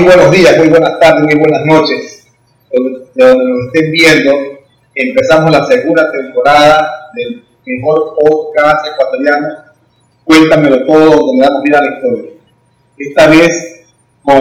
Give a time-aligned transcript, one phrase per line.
[0.00, 2.26] muy buenos días, muy buenas tardes, muy buenas noches.
[2.70, 4.32] De donde nos estén viendo,
[4.94, 9.48] empezamos la segunda temporada del mejor podcast ecuatoriano,
[10.24, 12.30] Cuéntamelo todo, donde damos vida a la historia.
[12.96, 13.84] Esta vez
[14.22, 14.38] con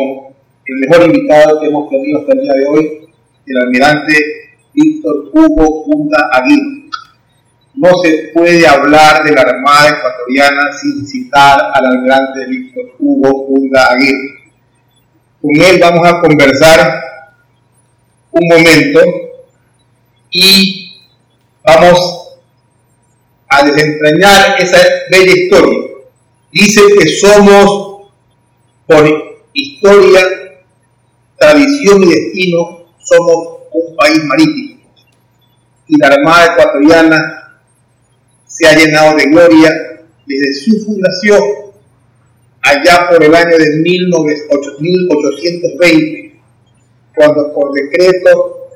[0.66, 3.10] el mejor invitado que hemos tenido hasta el día de hoy,
[3.48, 4.14] el almirante
[4.74, 6.90] Víctor Hugo Punta Aguirre.
[7.76, 13.92] No se puede hablar de la Armada ecuatoriana sin citar al almirante Víctor Hugo Punta
[13.92, 14.39] Aguirre
[15.42, 17.02] con él vamos a conversar
[18.32, 19.00] un momento
[20.32, 21.02] y
[21.64, 22.38] vamos
[23.50, 24.78] a desentrañar esa
[25.10, 25.80] bella historia.
[26.52, 28.10] Dice que somos,
[28.86, 29.08] por
[29.54, 30.22] historia,
[31.38, 34.82] tradición y destino, somos un país marítimo.
[35.88, 37.62] Y la Armada ecuatoriana
[38.46, 39.72] se ha llenado de gloria
[40.26, 41.69] desde su fundación
[42.62, 46.42] allá por el año de 1820,
[47.16, 48.68] cuando por decreto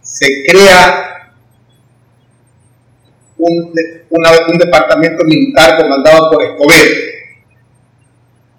[0.00, 1.32] se crea
[3.38, 3.72] un,
[4.48, 6.96] un departamento militar comandado por Escobedo.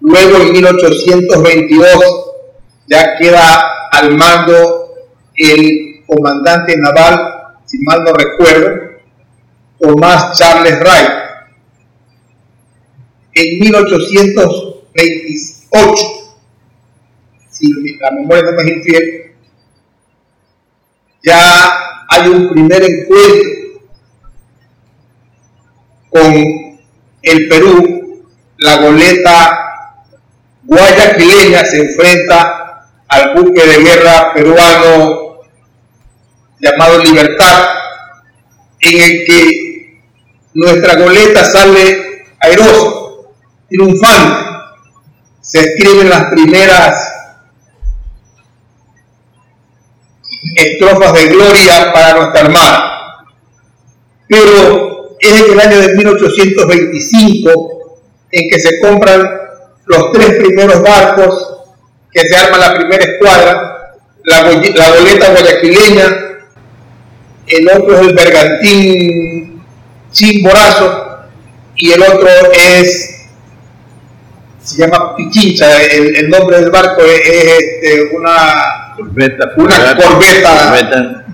[0.00, 2.32] Luego en 1822
[2.88, 4.94] ya queda al mando
[5.34, 8.82] el comandante naval, si mal no recuerdo,
[9.78, 11.23] Tomás Charles Wright
[13.34, 15.94] en 1828,
[17.50, 19.32] si la memoria no me es infiel,
[21.22, 23.50] ya hay un primer encuentro
[26.10, 26.34] con
[27.22, 28.22] el Perú,
[28.58, 29.60] la goleta
[30.62, 35.40] guayaquileña se enfrenta al buque de guerra peruano
[36.60, 37.68] llamado Libertad,
[38.80, 40.00] en el que
[40.54, 43.03] nuestra goleta sale airosa
[43.68, 44.50] triunfante.
[45.40, 47.12] Se escriben las primeras
[50.56, 53.24] estrofas de gloria para nuestra Armada.
[54.28, 57.98] Pero es en el año de 1825
[58.32, 59.28] en que se compran
[59.86, 61.58] los tres primeros barcos,
[62.10, 63.94] que se arma la primera escuadra,
[64.24, 66.04] la, la guayaquileña,
[67.46, 69.62] el otro es el bergantín
[70.10, 71.18] Chimborazo
[71.76, 73.13] y el otro es
[74.64, 79.52] se llama Pichincha, el, nombre del barco es, este, una corbeta.
[79.56, 81.24] Una corbeta.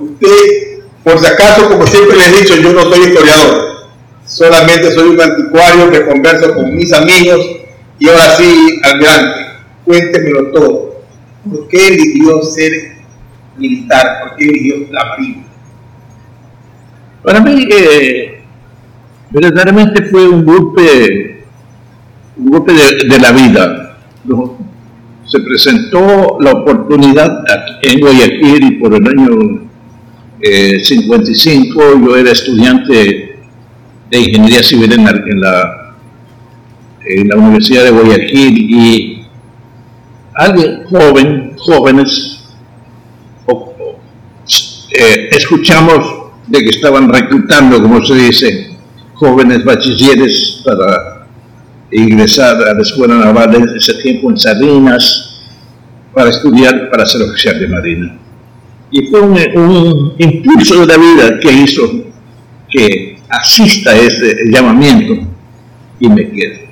[0.00, 3.86] Usted, por si acaso, como siempre le he dicho, yo no soy historiador,
[4.26, 7.46] solamente soy un anticuario que converso con mis amigos
[8.00, 9.40] y ahora sí, almirante,
[9.84, 11.02] cuéntemelo todo.
[11.48, 12.72] ¿Por qué eligió ser
[13.56, 14.20] militar?
[14.22, 15.44] ¿Por qué eligió la Marina?
[17.22, 18.42] Para mí, eh,
[19.30, 21.41] verdaderamente fue un golpe
[22.36, 23.96] un golpe de, la vida.
[25.26, 27.44] Se presentó la oportunidad
[27.82, 29.68] en Guayaquil por el año
[30.40, 33.38] 55, eh, yo era estudiante
[34.10, 35.78] de ingeniería civil en la,
[37.36, 39.26] Universidad de Guayaquil y
[40.34, 42.38] alguien joven, jóvenes,
[44.94, 48.76] eh, escuchamos de que estaban reclutando, como se dice,
[49.14, 51.11] jóvenes bachilleres para
[51.92, 55.32] ingresar a la Escuela Naval en ese tiempo en Sardinas
[56.14, 58.18] para estudiar para ser oficial de Marina.
[58.90, 61.82] Y fue un, impulso de la vida que hizo
[62.68, 65.14] que asista a ese llamamiento
[65.98, 66.68] y me quedé.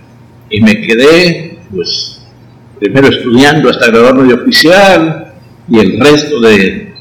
[0.50, 2.22] Y me quedé, pues,
[2.78, 5.32] primero estudiando hasta graduarme de oficial
[5.68, 6.92] y el resto de,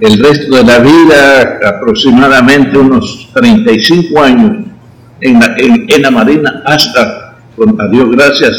[0.00, 4.66] el resto de la vida, aproximadamente unos 35 años
[5.20, 5.40] en
[5.88, 7.25] en la Marina hasta
[7.58, 8.52] a Dios gracias,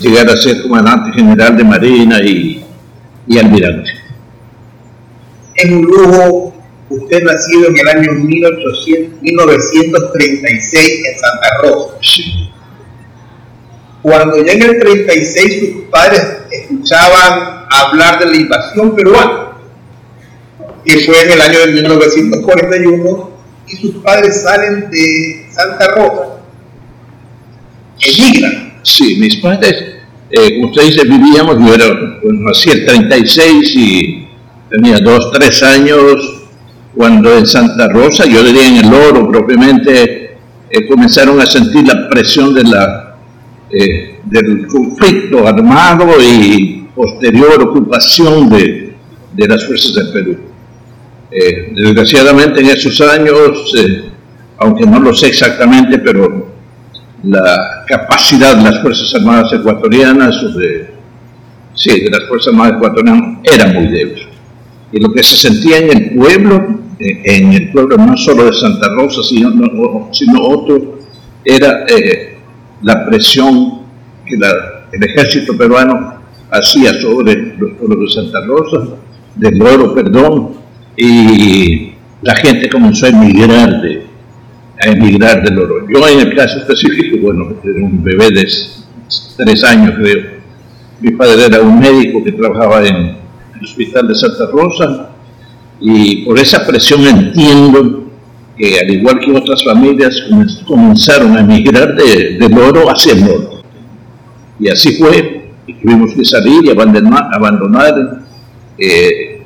[0.00, 2.64] llegar a ser comandante general de Marina y,
[3.26, 3.90] y almirante.
[5.54, 6.54] Es un lujo,
[6.88, 11.94] usted nacido en el año 1800, 1936 en Santa Rosa.
[12.00, 12.50] Sí.
[14.02, 19.52] Cuando ya en el 36 sus padres escuchaban hablar de la invasión peruana,
[20.84, 23.30] que fue en el año de 1941,
[23.66, 26.33] y sus padres salen de Santa Rosa
[27.98, 29.94] Sí, mis padres,
[30.30, 34.26] eh, como usted dice, vivíamos, yo era, bueno, nací el 36 y
[34.68, 36.42] tenía dos, tres años
[36.94, 40.36] cuando en Santa Rosa, yo diría en el oro propiamente,
[40.70, 43.16] eh, comenzaron a sentir la presión de la,
[43.70, 48.92] eh, del conflicto armado y posterior ocupación de,
[49.32, 50.36] de las fuerzas del Perú.
[51.74, 53.74] desgraciadamente en esos años,
[54.58, 56.43] aunque no lo sé exactamente, pero
[57.24, 60.90] la capacidad de las Fuerzas Armadas ecuatorianas de
[61.74, 64.28] sí, de las Fuerzas Armadas ecuatorianas era muy débil.
[64.92, 68.52] Y lo que se sentía en el pueblo, eh, en el pueblo no solo de
[68.52, 69.50] Santa Rosa, sino,
[70.12, 70.98] sino otro,
[71.44, 72.38] era eh,
[72.82, 73.80] la presión
[74.26, 76.14] que el ejército peruano
[76.50, 78.96] hacía sobre los pueblos de Santa Rosa,
[79.34, 80.52] del Oro, perdón,
[80.96, 81.92] y
[82.22, 84.06] la gente comenzó a emigrar de,
[84.80, 85.86] a emigrar del oro.
[85.88, 88.48] Yo en el caso específico, bueno, era un bebé de
[89.36, 90.34] tres años creo.
[91.00, 95.10] Mi padre era un médico que trabajaba en el hospital de Santa Rosa
[95.80, 98.04] y por esa presión entiendo
[98.56, 100.16] que al igual que otras familias
[100.66, 103.56] comenzaron a emigrar de, del oro hacia el norte.
[104.60, 108.22] Y así fue, y tuvimos que salir y abandonar, abandonar
[108.78, 109.42] eh,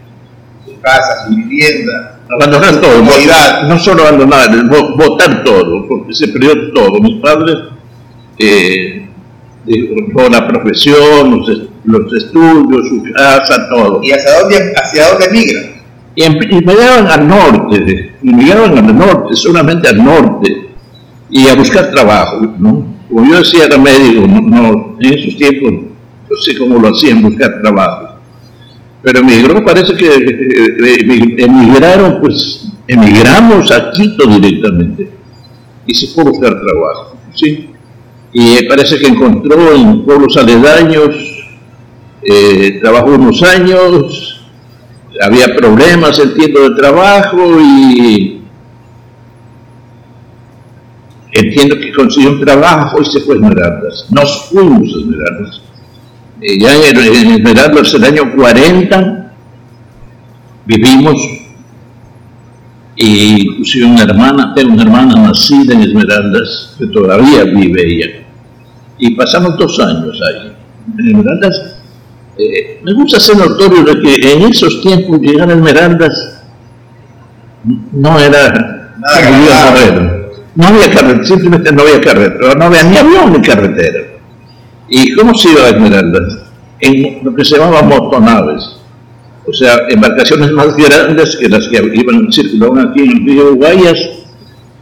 [0.82, 3.02] casas, viviendas Abandonar todo,
[3.68, 7.00] no solo abandonar, votar todo, porque se perdió todo.
[7.00, 7.56] Mis padres,
[8.38, 9.08] eh,
[10.30, 11.42] la profesión,
[11.84, 14.00] los, estudios, su casa, todo.
[14.02, 15.64] ¿Y hacia dónde, hacia dónde migran?
[16.14, 20.68] Y, emigraban al norte, emigraban al norte, solamente al norte,
[21.30, 22.84] y a buscar trabajo, ¿no?
[23.08, 27.62] Como yo decía, era médico, no, en esos tiempos, no sé cómo lo hacían, buscar
[27.62, 28.07] trabajo
[29.02, 35.10] pero emigró, parece que eh, eh, emigraron, pues emigramos a Quito directamente
[35.86, 37.70] y se fue a buscar trabajo, ¿sí?
[38.32, 41.14] Y parece que encontró en pueblos aledaños,
[42.22, 44.44] eh, trabajó unos años,
[45.22, 48.42] había problemas, entiendo, de trabajo y
[51.32, 54.06] entiendo que consiguió un trabajo y se fue a Esmeraldas.
[54.10, 55.67] Nos fuimos a Esmeraldas eh,
[56.40, 59.32] ya en, Esmeraldas el año 40
[60.66, 61.16] vivimos
[62.96, 68.26] y inclusive una hermana, tengo una hermana nacida en Esmeraldas que todavía vive ella
[68.98, 70.52] y pasamos dos años ahí.
[70.98, 71.76] En Esmeraldas
[72.38, 76.42] eh, me gusta hacer notorio de que en esos tiempos llegar a Esmeraldas
[77.92, 80.18] no era Nada
[80.56, 84.17] no había carretera, simplemente no había carretera, no había ni avión ni carretera.
[84.88, 86.38] ¿Y cómo se iba a Esmeraldas?
[86.80, 88.78] En lo que se llamaba motonaves,
[89.46, 93.98] o sea, embarcaciones más grandes que las que iban circulaban aquí en el río Guayas,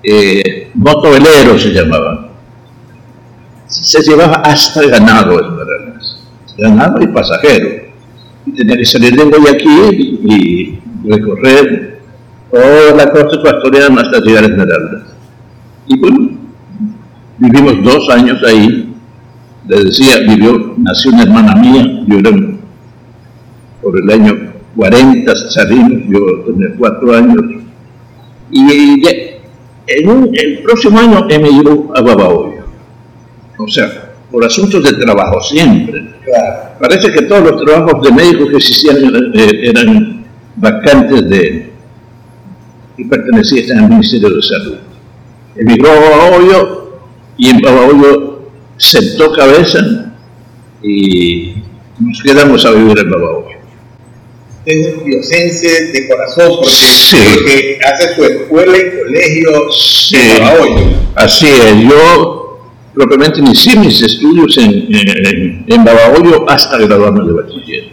[0.02, 2.28] eh, motoveleros se llamaban.
[3.66, 6.18] Se llevaba hasta ganado Esmeraldas,
[6.58, 7.68] ganado y pasajero.
[8.44, 10.78] Y tenía que salir de Guayaquil y,
[11.08, 12.00] recorrer
[12.50, 15.02] toda la costa ecuatoriana hasta llegar a Esmeraldas.
[15.86, 16.30] Y bueno,
[17.38, 18.85] vivimos dos años ahí
[19.68, 22.30] le decía, vivió, nació una hermana mía, yo era
[23.82, 27.42] por el año 40 salimos, yo tenía cuatro años,
[28.50, 29.02] y
[29.86, 32.64] en el próximo año emigró a Babahoyo.
[33.58, 36.14] O sea, por asuntos de trabajo siempre.
[36.80, 38.96] Parece que todos los trabajos de médicos que existían
[39.34, 40.24] eran,
[40.56, 41.70] vacantes de
[42.98, 44.76] y pertenecían al Ministerio de Salud.
[45.54, 47.00] Emigró a Babahoyo
[47.36, 48.25] y en Babahoyo
[48.76, 50.12] sentó cabeza
[50.82, 51.54] y
[51.98, 53.56] nos quedamos a vivir en Babahoyo.
[54.58, 60.96] Usted es un diocense de corazón porque, hace su escuela y colegio sí, en Babahoyo.
[61.14, 62.58] Así es, yo
[62.94, 67.84] propiamente inicié mis estudios en, en, en Babahoyo hasta graduarme de bachiller.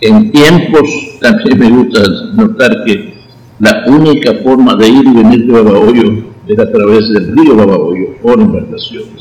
[0.00, 0.88] En tiempos
[1.20, 2.02] también me gusta
[2.34, 3.14] notar que
[3.58, 8.16] la única forma de ir y venir de Babahoyo era a través del río Babahoyo
[8.22, 9.15] por embarcaciones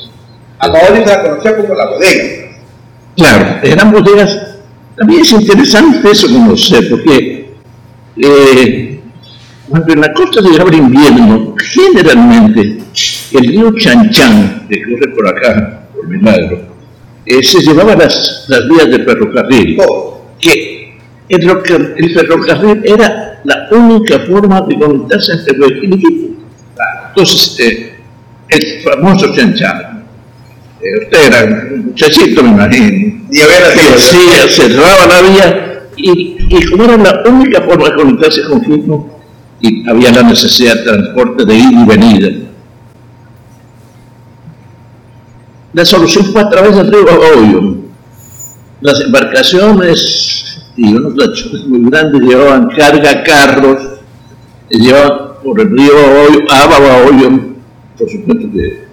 [0.65, 2.45] a Paoli se la conocía como la bodega.
[3.15, 4.57] Claro, eran bodegas.
[4.97, 7.53] También es interesante eso conocer, porque
[8.17, 8.99] eh,
[9.67, 12.77] cuando en la costa llegaba el invierno, generalmente
[13.33, 16.59] el río Chanchan, que corre por acá, por milagro,
[17.25, 19.77] eh, se llevaba las, las vías de ferrocarril.
[20.39, 20.97] Que
[21.29, 21.49] el,
[21.97, 26.35] el, ferrocarril era la única forma de conectarse entre Guayaquil y Quito.
[27.09, 27.95] Entonces, eh,
[28.49, 29.94] el famoso Chanchan,
[31.01, 33.25] usted era un muchachito, me imagino.
[33.31, 34.17] Y había Sí,
[34.49, 39.09] cerraba la vía y, y, como era la única forma de conectarse con Quito,
[39.61, 42.29] y había la necesidad de transporte de ida y venida.
[45.73, 47.75] La solución fue a través del río Babahoyo.
[48.81, 53.77] Las embarcaciones y unos lachones muy grandes llevaban carga carros,
[54.69, 57.39] llevaban por el río Babahoyo a Babahoyo,
[57.97, 58.85] por supuesto que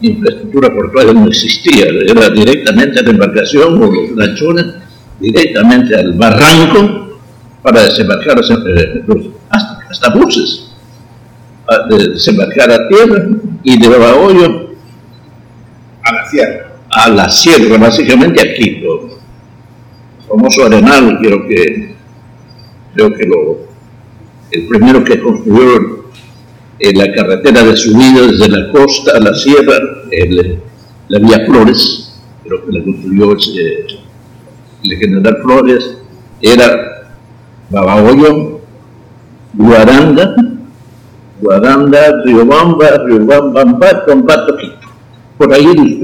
[0.00, 4.66] infraestructura portuaria no existía, era directamente a la embarcación o los lanchones,
[5.18, 7.18] directamente al barranco
[7.62, 9.04] para desembarcar eh,
[9.50, 10.70] hasta, hasta, buses,
[11.90, 13.26] desembarcar a tierra
[13.64, 14.68] y de Babahoyo
[16.04, 16.64] a la sierra.
[16.90, 19.18] A la sierra, básicamente a Quito.
[20.28, 21.94] famoso Arenal, creo que,
[22.94, 23.58] creo que lo,
[24.50, 25.97] el primero que construyó
[26.78, 29.78] eh, la carretera de subida desde la costa a la sierra,
[31.08, 33.86] la vía Flores, creo que la construyó eh,
[34.84, 35.98] el general Flores,
[36.40, 37.12] era
[37.70, 38.60] Babahoyo,
[39.54, 40.36] Guaranda,
[41.40, 44.56] Guaranda, Riobamba, Riobamba, Tombato,
[45.36, 46.00] Por ahí el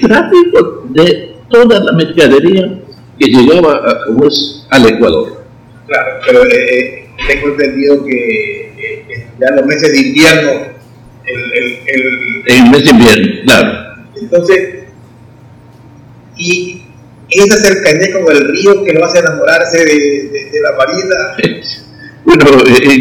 [0.00, 2.80] tráfico, de toda la mercadería
[3.18, 5.44] que llegaba a, al Ecuador.
[5.86, 8.57] Claro, pero eh, eh, tengo entendido que
[9.38, 10.50] ya en los meses de invierno,
[11.26, 13.88] el, el, el, el mes de invierno, claro.
[14.20, 14.78] Entonces,
[16.36, 16.82] y
[17.30, 19.94] esa cercanía con el río que lo hace enamorarse de,
[20.52, 21.60] de, la marina.
[22.24, 22.44] bueno,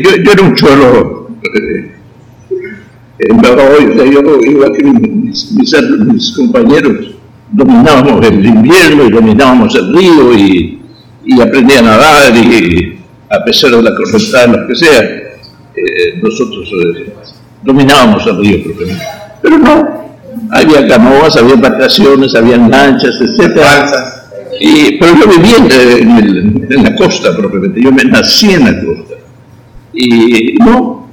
[0.04, 1.30] yo, yo, era un cholo
[3.20, 7.16] en hoy, yo iba que mis, mis, compañeros
[7.52, 10.82] dominábamos el invierno y dominábamos el río y,
[11.26, 15.27] y aprendí a nadar y a pesar de la correntada, lo que sea,
[15.78, 17.14] eh, nosotros eh,
[17.64, 19.06] dominábamos el río propiamente.
[19.42, 19.98] Pero no,
[20.52, 23.60] había canoas, había vacaciones, había lanchas, etc.
[24.60, 25.58] Y, pero yo vivía
[25.98, 29.16] en, en, la costa propiamente, yo me nací en la costa.
[29.94, 31.08] Y no,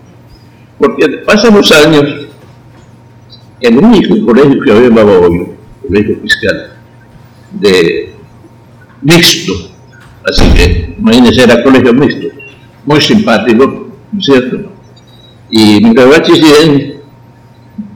[0.78, 2.26] porque pasan los años,
[3.60, 5.46] el único colegio que había en Babahoyo,
[5.86, 6.72] colegio fiscal,
[7.52, 8.12] de
[9.02, 9.52] mixto,
[10.26, 12.28] así que imagínense, era colegio mixto,
[12.84, 13.83] muy simpático,
[14.14, 14.70] ¿no es cierto?
[15.50, 17.00] Y mi bachiller,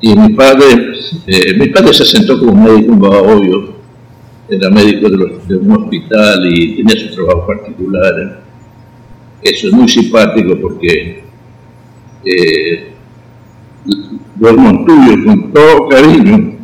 [0.01, 0.93] y mi padre,
[1.27, 3.75] eh, mi padre se sentó como médico en Babahoyo,
[4.49, 8.43] era médico de, un hospital y tenía su trabajo particular.
[9.43, 11.23] Eso es muy simpático porque
[12.25, 12.93] eh,
[14.41, 16.59] los Montuyo con todo cariño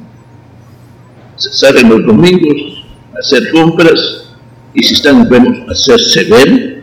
[1.37, 2.85] salen los domingos
[3.15, 4.35] a hacer compras
[4.75, 6.74] y si están enfermos hacerse ver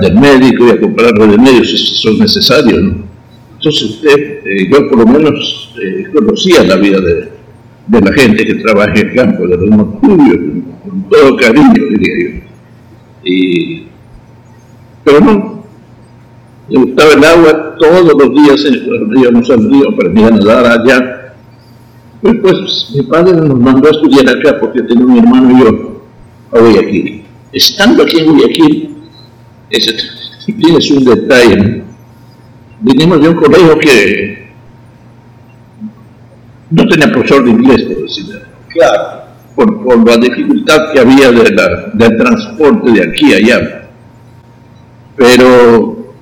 [0.00, 2.94] del médico y a comprar remedios si son necesarios.
[3.56, 7.28] Entonces usted, eh, yo por lo menos eh, conocía la vida de,
[7.86, 10.38] de, la gente que trabaja en el campo, de los Montuyo,
[10.82, 12.40] con, todo cariño, diría yo.
[13.22, 13.84] Y,
[15.04, 15.64] pero no,
[16.70, 18.64] le gustaba el agua, todos los días
[19.16, 21.34] íbamos al río, aprendía a nadar allá.
[22.22, 26.02] Pues, pues mi padre nos mandó a estudiar acá porque tenía un hermano y yo
[26.52, 27.24] a Guayaquil.
[27.52, 28.89] Estando aquí en Guayaquil,
[29.70, 29.94] ese
[30.52, 31.82] tienes un detalle.
[32.80, 34.50] Vinimos de un colegio que
[36.70, 38.40] no tenía profesor de inglés, por decirlo.
[38.68, 39.20] Claro.
[39.54, 43.88] Por, por, la dificultad que había de la, del transporte de aquí a allá.
[45.16, 46.14] Pero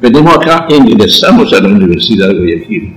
[0.00, 2.96] venimos acá e ingresamos a la Universidad de Guayaquil.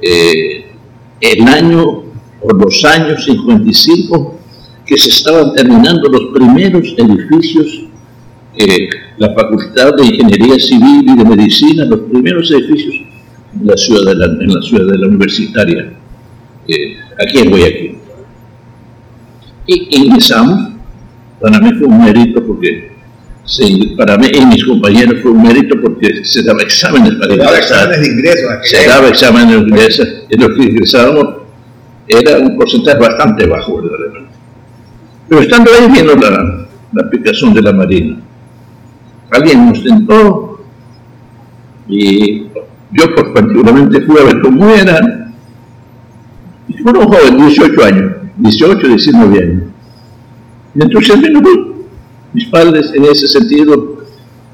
[0.00, 0.72] Eh,
[1.20, 2.02] el año
[2.40, 4.38] o los años 55
[4.84, 7.84] que se estaban terminando los primeros edificios,
[8.56, 12.94] eh, la Facultad de Ingeniería Civil y de Medicina, los primeros edificios
[13.58, 15.92] en la ciudad de la, en la, ciudad de la universitaria,
[16.68, 17.98] eh, aquí en Guayaquil.
[19.66, 20.72] Y ingresamos,
[21.40, 22.92] para mí fue un mérito porque
[23.44, 27.58] Sí, para mí y mis compañeros fue un mérito porque se daba exámenes para ingresar.
[27.58, 28.48] exámenes de ingreso.
[28.62, 30.02] Se daba exámenes de ingreso.
[30.30, 31.26] Y los que ingresábamos
[32.06, 34.30] era un porcentaje bastante bajo, verdaderamente.
[35.28, 36.30] Pero estando ahí viendo la,
[36.92, 38.16] la aplicación de la Marina,
[39.32, 40.64] alguien nos tentó
[41.88, 42.42] y
[42.92, 45.00] yo particularmente fui a ver cómo era.
[46.68, 49.62] Y fue un joven, 18 años, 18, 19 años.
[50.74, 51.40] Y entonces vino
[52.32, 54.04] mis padres en ese sentido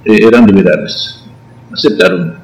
[0.04, 1.22] eh, eran liberales,
[1.72, 2.36] aceptaron.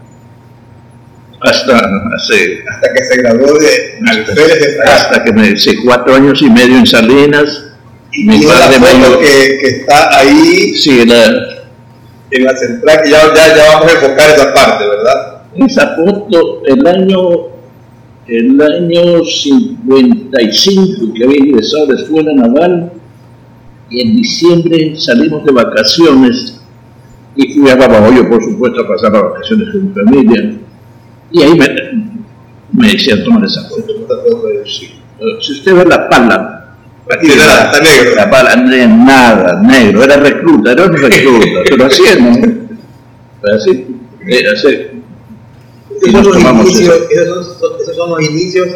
[1.40, 6.40] Hasta, hace, hasta que se graduó de alférez de Hasta que me hice cuatro años
[6.40, 7.70] y medio en Salinas.
[8.12, 11.53] Y mi padre me que, que está ahí sí, la,
[12.34, 15.42] en la central, que ya, ya, ya, vamos a enfocar esa parte, ¿verdad?
[15.54, 17.20] Esa foto, el año,
[18.26, 22.92] el año 55 que había ingresado a la escuela naval,
[23.90, 26.60] y en diciembre salimos de vacaciones
[27.36, 30.54] y fui a Babahoyo, por supuesto, a pasar las vacaciones con mi familia.
[31.30, 31.68] Y ahí me,
[32.72, 33.92] me decían tomar esa foto.
[35.40, 36.53] Si usted ve la pala,
[37.08, 38.14] era, está negro.
[38.16, 42.32] La pala, nada, negro, era recluta, era un recluta, pero así es, ¿no?
[43.42, 43.87] Pero así,
[44.26, 45.02] era así.
[46.02, 48.68] Esos son, los inicios, esos, son, esos son los inicios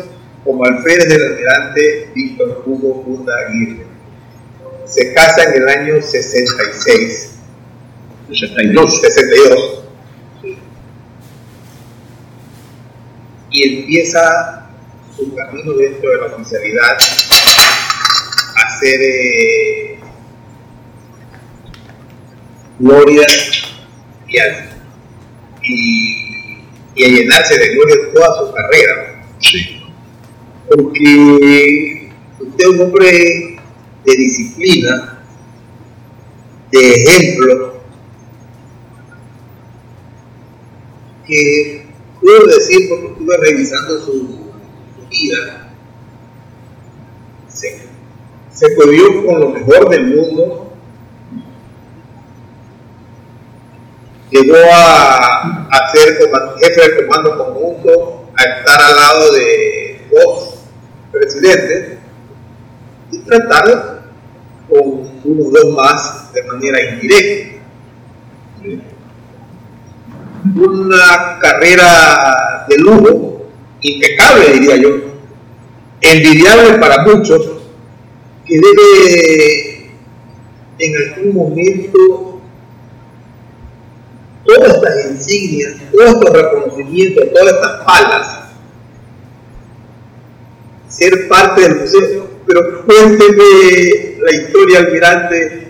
[0.44, 3.88] como alférez del almirante Víctor Hugo Punta Aguirre
[4.88, 7.30] se casa en el año 66.
[8.28, 9.00] 62.
[9.00, 9.80] 62.
[13.50, 14.66] Y empieza
[15.16, 16.96] su camino dentro de la oficialidad
[18.78, 19.98] a ser eh,
[22.78, 23.26] gloria
[24.28, 24.70] y a,
[25.62, 26.58] y,
[26.94, 29.24] y a llenarse de gloria toda su carrera.
[29.40, 29.82] Sí.
[30.68, 33.60] Porque usted es un hombre
[34.04, 35.22] de disciplina,
[36.70, 37.82] de ejemplo,
[41.26, 41.86] que
[42.20, 45.67] puedo decir porque estuve revisando su, su vida,
[48.58, 50.72] se codió con lo mejor del mundo,
[54.30, 56.18] llegó a, a ser
[56.60, 60.54] jefe del comando conjunto, a estar al lado de dos
[61.12, 61.98] presidentes
[63.12, 64.02] y tratar
[64.68, 67.58] con uno dos más de manera indirecta.
[70.56, 73.46] Una carrera de lujo,
[73.82, 74.88] impecable diría yo,
[76.00, 77.57] envidiable para muchos,
[78.48, 79.90] que debe
[80.78, 82.40] en algún momento
[84.44, 88.38] todas estas insignias, todos estos reconocimientos, todas estas palas,
[90.88, 92.28] ser parte del museo.
[92.46, 93.44] Pero cuénteme
[94.20, 95.68] la historia, almirante,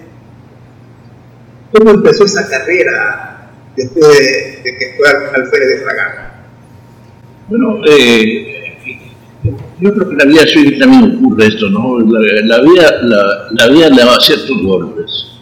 [1.73, 6.45] cómo empezó esa carrera después de, de que fue al- alférez de Fragata.
[7.49, 8.58] Bueno, eh,
[9.81, 11.99] yo creo que la vida civil también ocurre esto, ¿no?
[12.01, 15.41] La, vida, la, vida le da ciertos golpes,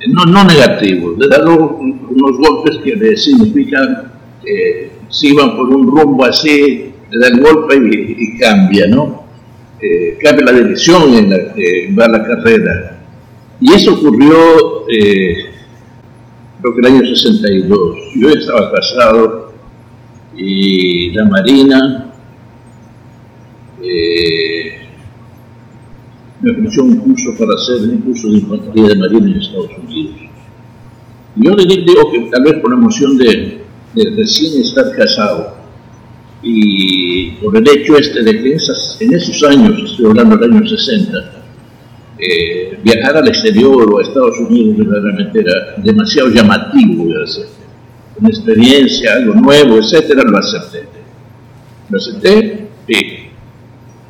[0.00, 4.12] eh, no, no negativos, le da unos golpes que le significan
[4.42, 9.24] que si van por un rumbo así, le da el golpe y, y cambia, ¿no?
[9.80, 13.02] Eh, cambia la dirección en la que va la carrera.
[13.60, 15.34] Y eso ocurrió, eh,
[16.60, 17.96] creo que el año 62.
[18.16, 19.52] Yo estaba casado
[20.36, 22.13] y la Marina
[23.84, 24.84] eh,
[26.40, 30.16] me ofreció un curso para hacer un curso de infantería de Marina en Estados Unidos.
[31.36, 33.60] Y yo le digo que tal vez por la emoción de,
[34.16, 35.56] recién estar casado
[36.42, 40.68] y por el hecho este de que esas, en esos años, estoy hablando del año
[40.68, 41.42] 60,
[42.18, 47.04] eh, viajar al exterior o a Estados Unidos verdaderamente era demasiado llamativo,
[48.16, 50.86] una experiencia, algo nuevo, etcétera, lo acepté.
[51.90, 53.13] Lo acepté y,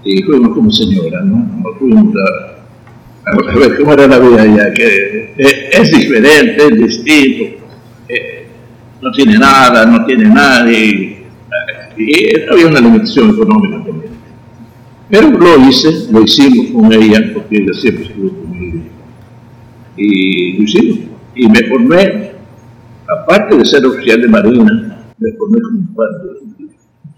[0.04, 1.62] y fuimos como señora, ¿no?
[3.26, 7.64] A, a ver cómo era la vida allá, que eh, es diferente, es distinto,
[8.08, 8.46] eh,
[9.00, 11.24] no tiene nada, no tiene nadie,
[11.96, 14.14] y había una limitación económica también.
[15.08, 18.80] Pero lo hice, lo hicimos con ella, porque ella siempre estuvo conmigo.
[19.96, 20.98] Y lo hicimos.
[21.36, 22.32] Y me formé,
[23.06, 25.78] aparte de ser oficial de Marina, me formé como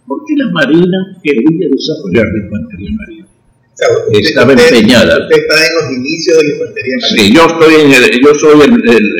[0.06, 0.08] infante.
[0.08, 3.26] Porque la Marina quería desarrollar la infantería marina.
[3.26, 5.18] O sea, usted- Estaba usted- empeñada.
[5.22, 7.22] Usted está en los inicios de la infantería marina.
[7.22, 9.16] Sí, yo, estoy en el- yo soy el, el-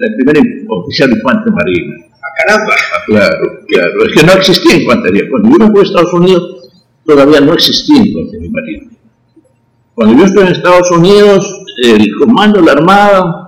[0.00, 0.36] el primer
[0.68, 1.94] oficial de infante marina.
[2.14, 2.74] ¡Ah, caramba!
[3.06, 4.04] Claro, claro.
[4.06, 5.22] Es que no existía infantería.
[5.30, 6.70] Cuando yo fui a Estados Unidos,
[7.04, 8.90] todavía no existía infantería marina.
[9.94, 13.47] Cuando yo estoy en Estados Unidos, el comando de la Armada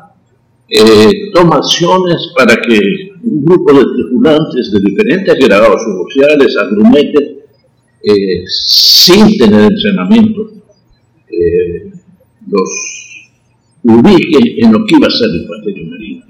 [0.71, 2.79] eh, toma acciones para que
[3.25, 7.31] un grupo de tripulantes de diferentes grados oficiales, agrumetes,
[8.03, 10.53] eh, sin tener entrenamiento,
[11.29, 11.91] eh,
[12.47, 13.21] los
[13.83, 16.25] ubique en lo que iba a ser la infantería marina.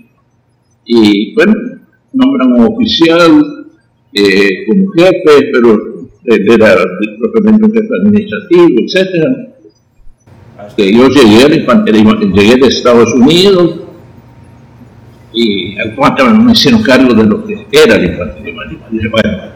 [0.86, 1.54] Y bueno,
[2.12, 3.66] nombran un oficial
[4.12, 6.76] eh, como jefe, pero él era
[7.20, 9.46] propiamente un jefe administrativo, etcétera.
[10.76, 13.79] Que yo llegué a la infantería, llegué de Estados Unidos
[15.32, 18.86] y al cuanto me hicieron cargo de lo que era la infantería marina,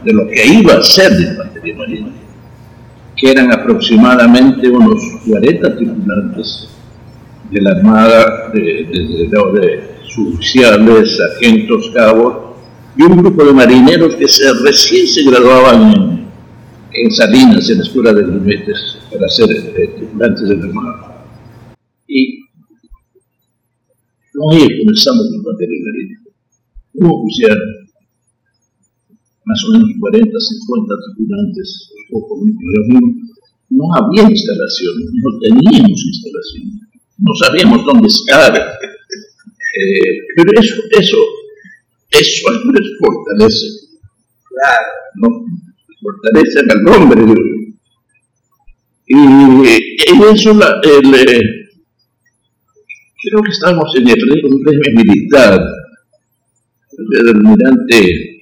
[0.04, 2.08] de- lo que iba a ser la infantería marina,
[3.16, 6.68] que eran aproximadamente unos 40 tripulantes
[7.50, 12.37] de la Armada, de, de, de- de suboficiales, sargentos, cabos,
[12.96, 14.26] y un grupo de marineros que
[14.62, 16.28] recién se graduaban
[16.92, 21.24] en, Salinas, en la escuela de grumetes, para ser eh, tripulantes de la Armada.
[22.06, 22.43] Y
[24.34, 26.16] con ellos comenzamos la infantería marina.
[26.94, 27.58] Un oficial,
[29.44, 33.02] más o menos 40, 50 tripulantes, poco menos.
[33.70, 36.74] No había instalaciones, no teníamos instalaciones,
[37.18, 38.52] no sabíamos dónde estar.
[39.76, 41.16] Eh, pero eso, eso,
[42.08, 43.66] eso les fortalece,
[44.48, 44.86] Claro.
[45.16, 45.28] ¿no?
[46.00, 47.24] Fortalece al hombre.
[49.08, 51.40] Y en eso la, el, eh,
[53.24, 54.16] creo que estamos en el
[54.64, 55.60] régimen militar.
[57.12, 58.34] El almirante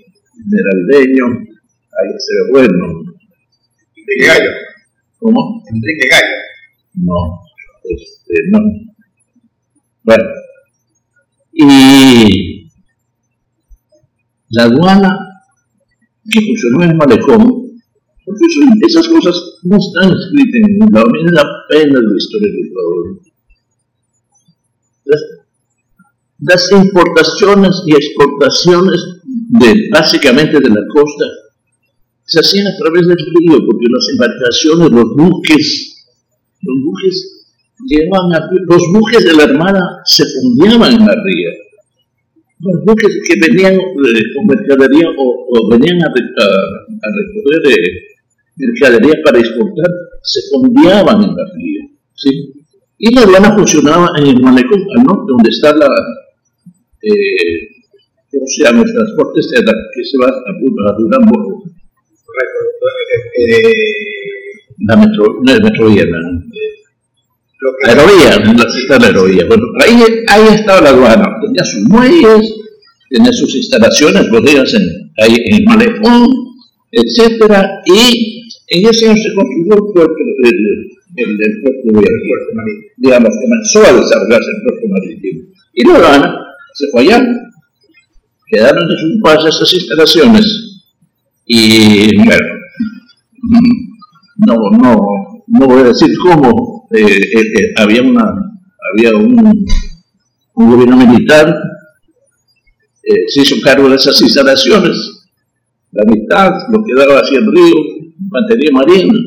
[0.44, 3.02] Meraldeño, ahí se ve bueno.
[3.96, 4.50] Enrique Gallo.
[5.18, 5.62] ¿Cómo?
[5.72, 6.36] Enrique Gallo.
[6.94, 7.40] No,
[7.84, 8.58] este, no.
[10.04, 10.24] Bueno,
[11.52, 12.68] Y
[14.50, 15.16] la aduana
[16.28, 17.44] que funcionó en el malecón,
[18.24, 18.46] porque
[18.86, 23.31] esas cosas no están escritas en ningún lado, miren apenas la historia del Ecuador.
[26.38, 29.00] Las, importaciones y exportaciones
[29.60, 31.24] de, básicamente de la costa
[32.24, 36.06] se hacían a través del río, porque las embarcaciones, los buques,
[36.62, 37.42] los buques
[37.86, 41.50] llevaban a, los buques de la Armada se fondeaban en la ría.
[42.60, 48.02] Los buques que venían eh, con mercadería o, venían a, recoger eh,
[48.56, 49.90] mercadería para exportar,
[50.22, 51.82] se fondeaban en la ría.
[52.14, 52.61] ¿sí?
[53.04, 55.88] Y la aduana funcionaba en el malecón al norte, donde está la,
[57.02, 57.66] eh,
[58.30, 58.84] ¿cómo se llama?
[58.86, 61.64] El transporte que se va a, Durango
[63.38, 63.72] eh,
[64.86, 66.18] la metro, no metrovía, la,
[67.82, 69.46] la aerovía, la, la aerovía.
[69.46, 72.54] Bueno, ahí, ahí estaba la aduana, tenía sus muelles,
[73.10, 76.28] tenía sus instalaciones, bodegas en, ahí en el malecón,
[76.92, 83.30] etcétera, y en ese año se construyó el puerto, el, el, el puerto, marítimo, digamos,
[83.42, 85.42] comenzó a desarrollarse el puerto marítimo.
[85.74, 86.34] Y la aduana
[86.74, 87.24] se fue allá,
[88.48, 90.72] quedaron desocupadas estas instalaciones
[91.46, 92.46] y bueno,
[94.46, 94.96] no, no,
[95.48, 98.24] no voy a decir cómo eh, eh, eh, había, una,
[98.92, 99.64] había un,
[100.54, 101.54] un gobierno militar,
[103.02, 104.96] se hizo cargo de esas instalaciones,
[105.90, 107.74] la mitad lo que daba hacia el río,
[108.18, 109.18] infantería marina,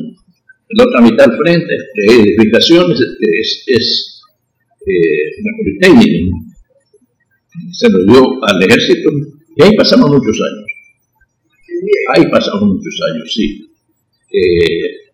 [0.68, 1.74] la otra mitad al frente,
[2.08, 4.22] edificaciones, es, es
[4.86, 5.36] eh,
[7.72, 9.10] se lo dio al ejército
[9.56, 10.66] y ahí pasamos muchos años.
[12.14, 13.70] Ahí pasaron muchos años, sí.
[14.32, 15.06] Eh,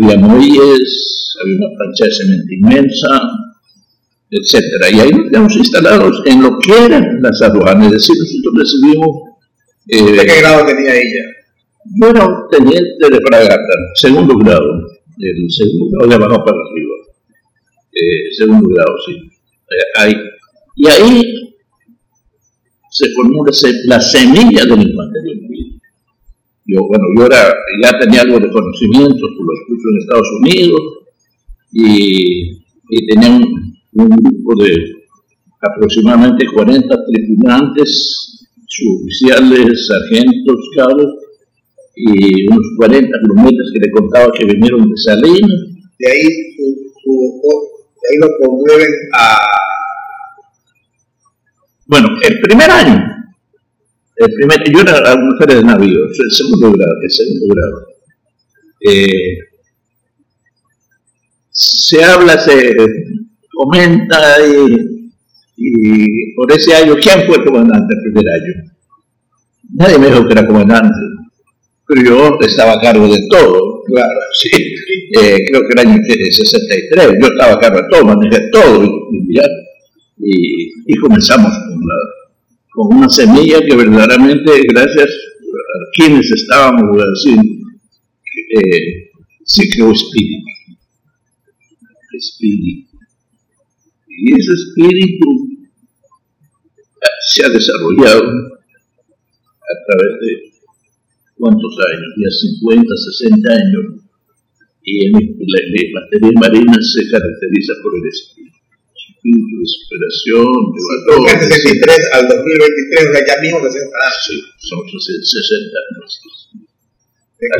[0.00, 3.20] había muelles, había una plancha de cemento inmensa,
[4.30, 4.90] etcétera.
[4.90, 9.08] Y ahí nos quedamos instalados en lo que eran las aduanas, es decir, nosotros recibimos...
[9.86, 11.24] Eh, ¿De qué grado tenía ella?
[12.00, 14.66] Yo era un teniente de fragata, segundo grado,
[15.18, 16.96] el segundo grado de abajo para arriba,
[17.92, 19.12] eh, segundo grado, sí.
[19.12, 20.14] Eh, ahí.
[20.76, 21.22] Y ahí
[22.90, 23.44] se formó
[23.86, 25.44] la semilla del infantería
[26.66, 30.80] yo, bueno, yo era, ya tenía algo de conocimiento por los cursos en Estados Unidos
[31.72, 32.52] y,
[32.88, 34.74] y tenía un, grupo de
[35.60, 41.06] aproximadamente 40 tripulantes, suboficiales, sargentos, cabos,
[41.96, 45.60] y unos 40 kilómetros que le contaba que vinieron de Salinas.
[45.98, 49.38] De ahí, de ahí lo promueven a...
[51.86, 53.14] Bueno, el primer año
[54.16, 57.86] el primer, yo era mujer de navío, el segundo grado, el segundo grado.
[58.80, 59.38] Eh,
[61.50, 62.74] se habla, se
[63.52, 65.10] comenta y,
[65.56, 68.72] y, por ese año, ¿quién fue comandante el primer año?
[69.74, 70.94] Nadie me dijo que era comandante,
[72.02, 74.50] yo estaba a cargo de todo, claro, sí.
[75.20, 78.84] Eh, creo que el año 63, yo estaba a cargo de todo, manejé todo,
[80.18, 81.52] y, y, comenzamos
[82.70, 87.36] con una semilla que verdaderamente, gracias a quienes estábamos así,
[88.56, 89.10] eh,
[89.44, 90.46] se creó espíritu.
[92.16, 92.98] Espíritu.
[94.08, 95.54] Y ese espíritu
[97.26, 98.22] se ha desarrollado
[99.64, 100.53] a través de
[101.44, 103.84] cuántos años, ya 50, 60 años,
[104.80, 111.20] y en la, la materia marina se caracteriza por el espíritu de superación, de valor.
[111.28, 114.24] Del 63 al 2023, o sea, ya mismo 60 años.
[114.24, 116.08] Sí, son 60 años.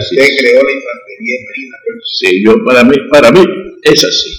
[0.01, 1.77] Así usted creó la infantería marina.
[2.09, 3.45] Sí, yo, para mí, para mí,
[3.85, 4.33] es así.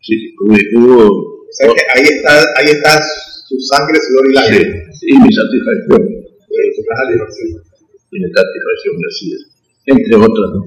[0.00, 0.32] Sí,
[0.80, 3.04] hubo, o sea, que ahí está, ahí está
[3.48, 4.96] su sangre, sudor y lágrimas.
[4.96, 6.00] Sí, sí, mi satisfacción.
[6.48, 7.75] Y
[8.20, 9.42] mi satisfacción, así es.
[9.86, 10.60] Entre otras, ¿no?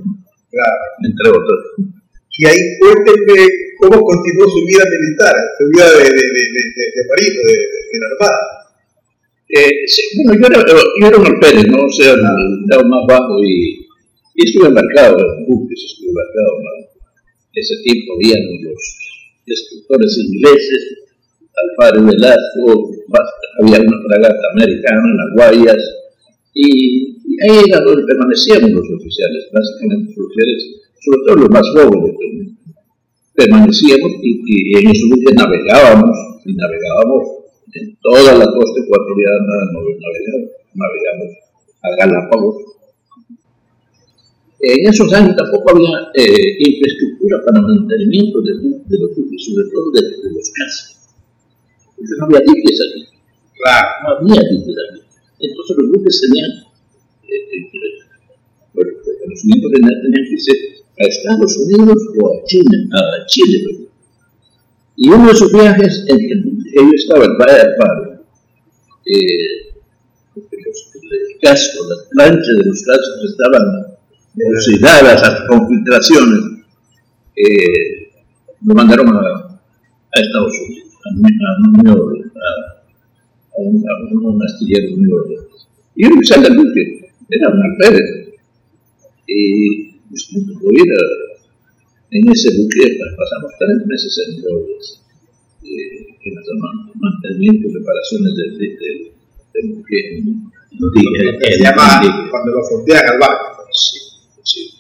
[0.50, 0.82] Claro.
[1.04, 1.62] Entre otras.
[2.40, 3.48] Y ahí cuéntenme
[3.80, 6.44] cómo continuó su vida militar, su vida de, de, de,
[6.78, 8.42] de, de París, de, la Armada.
[9.50, 10.64] Eh, sí, bueno, yo era,
[11.02, 11.86] yo era un alférez, ¿no?
[11.86, 13.84] O sea, era más bajo y,
[14.36, 18.82] y estuve embarcado en buques, estuve embarcado en ese tiempo, habían los
[19.46, 21.00] escritores ingleses,
[21.60, 22.92] Alfaro Velasco,
[23.60, 25.84] había una fragata americana, las Guayas,
[26.54, 32.16] y ahí era donde permanecíamos los oficiales, básicamente los oficiales sobre todo los más jóvenes,
[33.34, 37.24] permanecíamos y, en esos buques navegábamos, y navegábamos
[37.74, 41.50] en toda la costa ecuatoriana, navegamos, navegamos
[41.82, 42.56] a Galápagos.
[44.62, 50.30] En esos años tampoco había eh, infraestructura para mantenimiento de, los buques, sobre todo de,
[50.36, 51.16] los cazas.
[51.96, 53.06] Porque no había diques aquí.
[53.56, 53.88] Claro.
[54.04, 55.02] No había diques aquí.
[55.40, 56.52] Entonces los buques tenían,
[58.74, 58.92] bueno,
[59.28, 60.56] los únicos tenían que ser
[61.00, 63.88] a Estados Unidos o a Chile, a Chile.
[64.96, 66.34] Y uno de sus viajes, en que
[66.82, 68.26] ellos estaban para Paro,
[69.06, 69.70] eh,
[70.36, 73.90] el casco, las planchas de los cascos estaban
[74.56, 76.44] oxidadas con filtraciones,
[77.36, 78.12] eh,
[78.66, 85.16] lo mandaron a, a Estados Unidos, a, New Orleans, a, un, a astillero de New
[85.16, 85.68] Orleans.
[85.96, 86.42] Y yo empecé a
[87.30, 88.34] que era una Pérez.
[89.28, 91.02] Y pues, me tocó ir a,
[92.12, 95.04] en ese buque, pasamos tres meses en Orleans,
[95.64, 96.44] eh, en el
[96.96, 99.12] mantenimiento y reparaciones del, del,
[99.54, 100.24] del buque.
[101.42, 103.64] Se llama cuando lo sortean al barco.
[103.72, 104.00] Sí,
[104.44, 104.72] sí.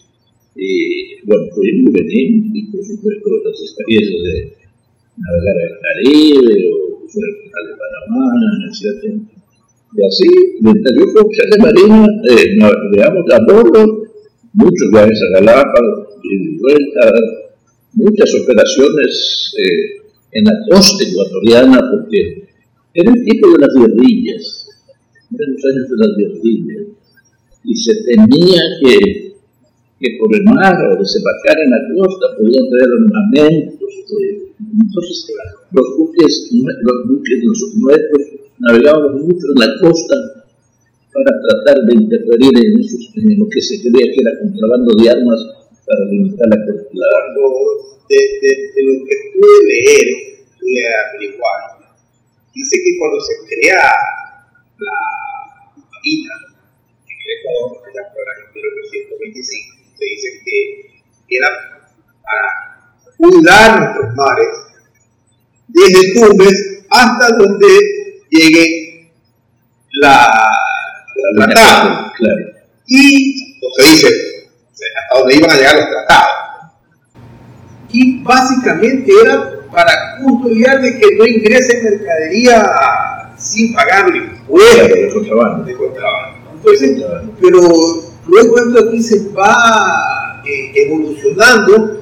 [0.55, 4.57] Y bueno, pudimos venir y por supuesto las experiencias de
[5.17, 8.25] navegar el Caribe o sur el canal de Panamá,
[8.67, 9.38] etc.
[9.91, 10.27] Y así,
[10.61, 14.03] mientras yo oficial de Marina, eh, navegamos a bordo,
[14.53, 17.11] muchos viajes a Galápagos, y vuelta,
[17.93, 20.01] muchas operaciones eh,
[20.33, 22.47] en la costa ecuatoriana, porque
[22.93, 24.67] era el tipo de las guerrillas,
[25.33, 26.87] eran los años de las guerrillas,
[27.63, 29.29] y se temía que
[29.99, 33.91] que por el mar o desembarcar en la costa podían traer armamentos.
[34.15, 35.27] Eh, entonces,
[35.71, 37.75] los buques, los buques nuestros
[38.59, 40.15] navegábamos mucho en la costa
[41.13, 45.09] para tratar de interferir en, esos, en lo que se creía que era contrabando de
[45.09, 45.39] armas
[45.85, 47.09] para limitar la la
[48.09, 50.07] de, lo que pude leer,
[50.59, 51.61] pude averiguar,
[52.53, 53.89] dice que cuando se crea
[54.77, 54.97] la
[55.75, 56.35] Marina
[57.05, 61.49] en el Ecuador, por el año 1925, se dice que era
[62.23, 62.49] para
[63.17, 64.69] cuidar nuestros mares
[65.67, 67.98] desde Tumbes hasta donde
[68.29, 69.11] llegue
[70.01, 70.45] la,
[71.37, 72.11] la tratado.
[72.15, 72.45] Claro.
[72.87, 74.07] Y lo se dice,
[74.71, 76.29] hasta donde iban a llegar los tratados.
[77.91, 85.63] Y básicamente era para custodiar de que no ingrese mercadería sin pagar impuestos de contrabando.
[85.63, 86.51] De contrabando.
[86.55, 87.03] Entonces,
[87.41, 92.01] pero Luego esto aquí se va eh, evolucionando,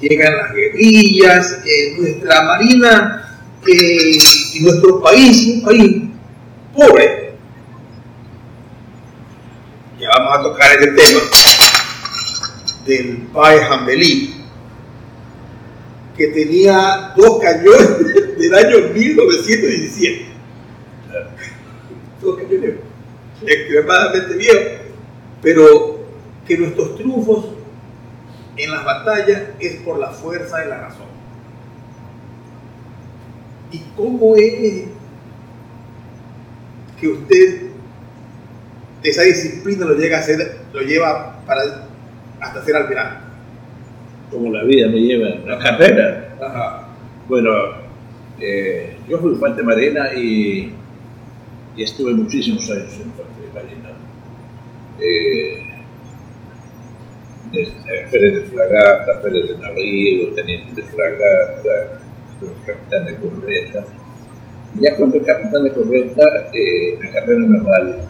[0.00, 3.27] llegan las guerrillas, eh, nuestra marina
[3.68, 4.18] eh,
[4.54, 6.02] y nuestro país, un país
[6.74, 7.34] pobre.
[10.00, 11.20] Ya vamos a tocar este tema
[12.86, 14.34] del Pai Jambelí,
[16.16, 20.26] que tenía dos cañones del año 1917.
[22.20, 22.74] Dos cañones
[23.46, 24.88] extremadamente viejos
[25.42, 26.00] pero
[26.46, 27.46] que nuestros triunfos
[28.56, 31.07] en las batallas es por la fuerza de la razón.
[33.70, 34.84] ¿Y cómo es
[37.00, 37.62] que usted
[39.02, 41.88] esa disciplina lo llega a hacer, lo lleva para
[42.40, 43.24] hasta ser almirante?
[44.30, 46.36] Como la vida me lleva, la carrera.
[46.40, 46.88] Ajá.
[47.28, 47.50] Bueno,
[48.40, 50.72] eh, yo fui Fuente Marina y,
[51.76, 53.98] y estuve muchísimos años en Fuente Marina
[55.00, 55.62] eh,
[58.10, 62.00] Férez de Fragata, Férez de Navío, Teniente de Fragata,
[62.66, 63.84] capitán de corveta.
[64.80, 68.08] Ya cuando capitán de corveta, eh, la carrera naval,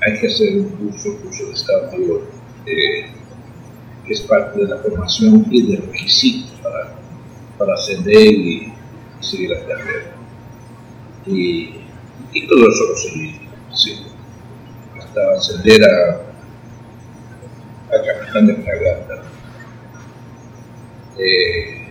[0.00, 2.22] hay que hacer un curso, curso de Estado Mayor,
[2.66, 3.06] eh,
[4.06, 6.94] que es parte de la formación y de requisitos para,
[7.58, 8.72] para ascender y,
[9.20, 10.12] seguir la carrera.
[11.26, 11.80] Y,
[12.32, 13.40] y todo eso lo seguí.
[13.74, 14.06] Sí
[15.16, 16.20] hasta ascender a,
[17.94, 19.22] a capitán de fragata.
[21.18, 21.85] Eh,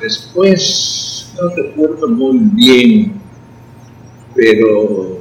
[0.00, 3.12] después, no recuerdo muy bien,
[4.34, 5.18] pero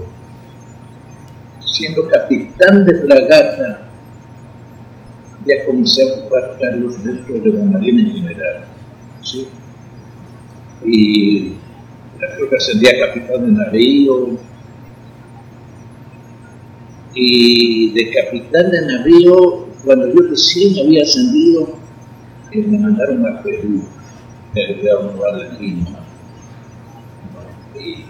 [1.65, 3.89] siendo capitán de fragata,
[5.45, 8.65] ya comencé a ocupar cargos dentro de la Marina en general.
[9.21, 9.47] ¿sí?
[10.85, 11.53] Y
[12.17, 14.37] creo que ascendí a capitán de navío,
[17.15, 21.77] y de capitán de navío, cuando yo recién había ascendido,
[22.53, 23.83] me mandaron a Perú,
[24.55, 25.99] a un lugar de Lima.
[27.79, 28.05] Y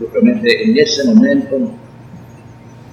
[0.00, 1.72] lógicamente en ese momento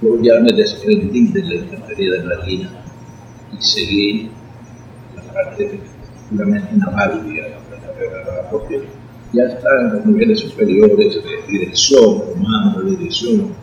[0.01, 2.69] yo ya me desprendí de la infantería de la Lima
[3.57, 4.31] y seguí
[5.15, 5.79] la parte
[6.29, 7.63] puramente naval, digamos,
[8.51, 8.83] porque
[9.33, 13.53] ya están los niveles superiores de dirección, comando, dirección,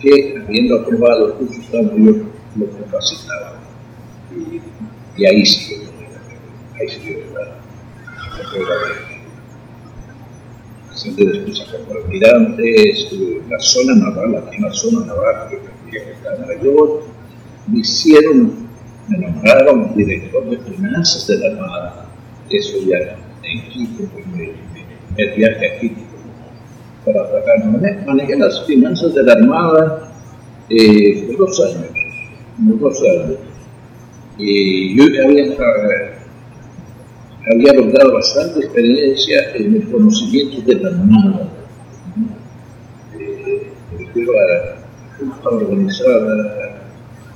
[0.00, 2.12] que habiendo aprobado el curso yo
[2.56, 3.60] lo capacitaba.
[5.16, 5.88] Y, ahí siguió,
[6.78, 7.59] ahí siguió la,
[8.42, 8.74] la prueba
[10.88, 15.48] Presenté después a Campo Almirante, estuve en la zona naval, la zona naval,
[15.90, 17.04] que está en Nueva York.
[17.68, 18.68] Me hicieron,
[19.08, 22.06] me nombraron director de finanzas de la Armada.
[22.50, 24.52] Eso ya en Quito, pues me,
[25.16, 26.00] me, viaje a Quito
[27.04, 30.12] para tratar de manejar las finanzas de la Armada
[30.68, 31.90] eh, por dos años,
[32.58, 33.38] dos años.
[34.36, 35.44] Y yo había,
[37.46, 41.48] había logrado bastante experiencia en el conocimiento de la Armada.
[43.18, 43.72] Eh,
[45.42, 46.60] para organizar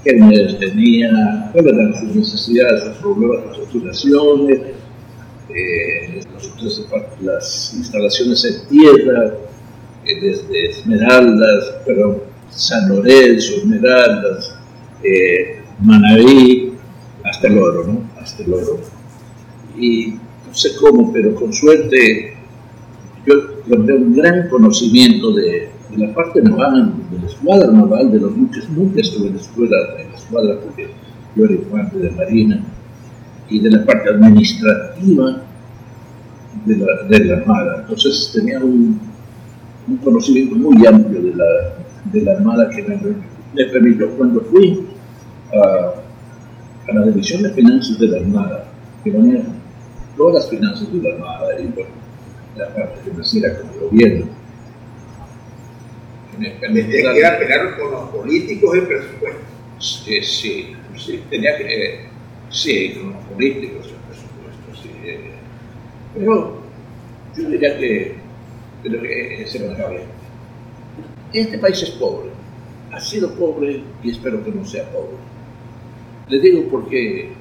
[0.05, 0.13] qué
[0.59, 4.61] tenía, cuáles eran sus necesidades, sus problemas, sus situaciones,
[5.49, 6.21] eh,
[7.21, 9.35] las instalaciones en tierra,
[10.05, 12.19] eh, desde Esmeraldas, perdón,
[12.51, 14.55] San Lorenzo, Esmeraldas,
[15.03, 16.73] eh, Manaví,
[17.25, 18.11] hasta el oro, ¿no?
[18.21, 18.81] Hasta el oro.
[19.77, 20.15] Y
[20.47, 22.35] no sé cómo, pero con suerte
[23.27, 23.35] yo
[23.67, 28.37] logré un gran conocimiento de, de, la parte naval, de la escuadra naval, de los
[28.37, 28.69] buques.
[28.71, 30.89] Nunca estuve en la escuela, en la escuadra porque
[31.35, 32.65] yo era parte de Marina
[33.49, 35.43] y de la parte administrativa
[36.65, 37.81] de la, de la Armada.
[37.81, 39.01] Entonces tenía un,
[39.89, 41.45] un conocimiento muy amplio de la,
[42.13, 44.11] de la Armada que me, me permitió.
[44.17, 44.87] Cuando fui
[45.53, 48.65] a, a, la División de Finanzas de la Armada,
[49.03, 49.43] que venía
[50.17, 51.91] todas las finanzas de la Armada y bueno,
[52.57, 54.27] la parte financiera con el gobierno.
[56.61, 59.41] Tenía que ir a pelear con los políticos el presupuesto.
[59.79, 62.01] Sí, sí, sí, tenía que, eh,
[62.51, 64.91] sí, con los políticos el presupuesto, sí.
[65.05, 65.31] Eh,
[66.15, 66.59] pero
[67.37, 68.15] yo diría que,
[68.83, 70.03] que se manejaba bien.
[71.33, 72.31] Este país es pobre,
[72.93, 75.17] ha sido pobre y espero que no sea pobre.
[76.29, 77.33] Le digo porque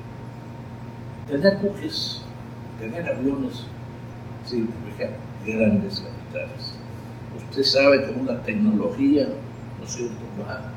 [1.30, 2.23] tener buques,
[2.84, 3.66] tener aviones,
[4.46, 5.10] significa
[5.46, 6.74] grandes capitales.
[7.50, 9.28] Usted sabe que una tecnología,
[9.80, 10.72] ¿no es cierto?, va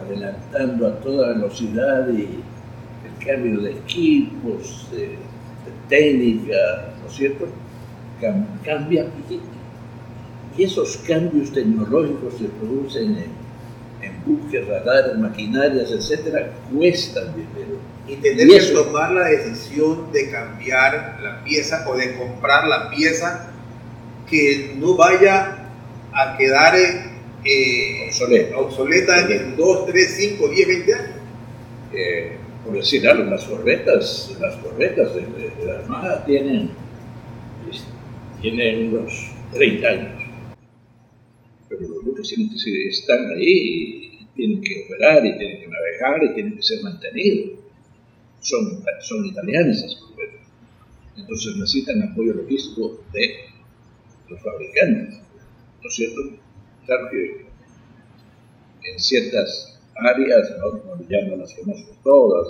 [0.00, 2.40] adelantando a toda velocidad y
[3.06, 7.46] el cambio de equipos, de, de técnica, ¿no es cierto?,
[8.64, 9.40] cambia y,
[10.62, 13.44] esos cambios tecnológicos se producen en,
[14.24, 17.76] buques, radares, maquinarias, etcétera, cuestan dinero.
[18.06, 23.50] Y tener que tomar la decisión de cambiar la pieza o de comprar la pieza
[24.28, 25.70] que no vaya
[26.12, 31.10] a quedar eh, obsoleta, obsoleta en 2, 3, 5, 10, 20 años.
[31.92, 36.70] Eh, por decir algo, las corbetas, las corbetas de, de, la Armada tienen,
[38.40, 40.22] tienen unos 30 años.
[41.68, 46.24] Pero los buques tienen que están ahí, y tienen que operar, y tienen que navegar,
[46.24, 47.58] y tienen que ser mantenidos.
[48.44, 50.04] Son, son italianas esas.
[51.16, 53.36] Entonces necesitan apoyo logístico de
[54.28, 55.20] los fabricantes.
[55.82, 56.20] ¿No es cierto?
[56.86, 57.46] Claro que
[58.84, 62.46] en ciertas áreas, no, no ya no las conozco todas,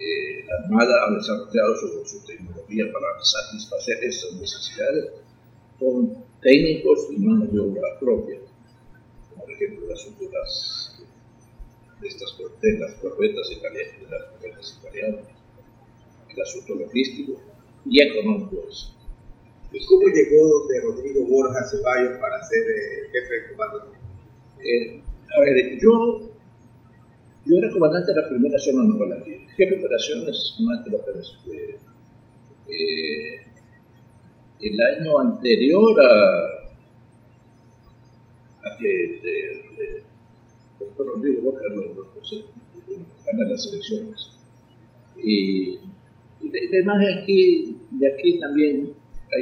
[0.00, 5.12] eh, la Armada ha desarrollado su, su, tecnología para satisfacer esas necesidades
[5.78, 8.40] con técnicos y mano de obra propia,
[9.30, 10.83] como por ejemplo las futuras
[12.04, 15.24] de estas de las corbetas italianas, de las corbetas italianas,
[16.28, 17.40] el asunto logístico
[17.86, 18.68] y económico
[19.72, 23.92] ¿Y cómo llegó de Rodrigo Borja Ceballos para ser eh, jefe de comando?
[24.62, 25.02] Eh,
[25.36, 26.30] a ver, yo
[27.46, 29.32] yo era comandante de la primera zona naval aquí.
[29.56, 31.80] Jefe de operaciones, comandante de operaciones.
[32.68, 33.40] Eh,
[34.60, 36.04] el año anterior a,
[38.68, 39.20] a que el
[43.26, 44.30] gana las elecciones.
[45.22, 45.78] Y,
[46.42, 48.92] y además de aquí, de aquí también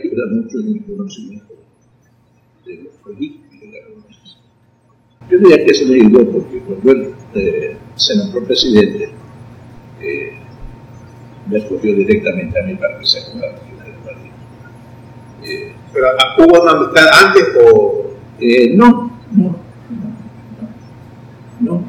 [0.01, 1.55] ayuda mucho en el conocimiento
[2.66, 4.42] de los políticos y de la organización.
[5.31, 9.10] Yo diría que se me ayudó porque cuando él eh, se nombró presidente,
[10.00, 10.33] eh,
[11.48, 14.35] me escogió directamente a mí para que sea comandante del partido.
[15.44, 16.06] Eh, ¿Pero
[16.38, 18.13] hubo una amistad antes o...?
[18.40, 19.56] Eh, no, no,
[21.60, 21.85] no.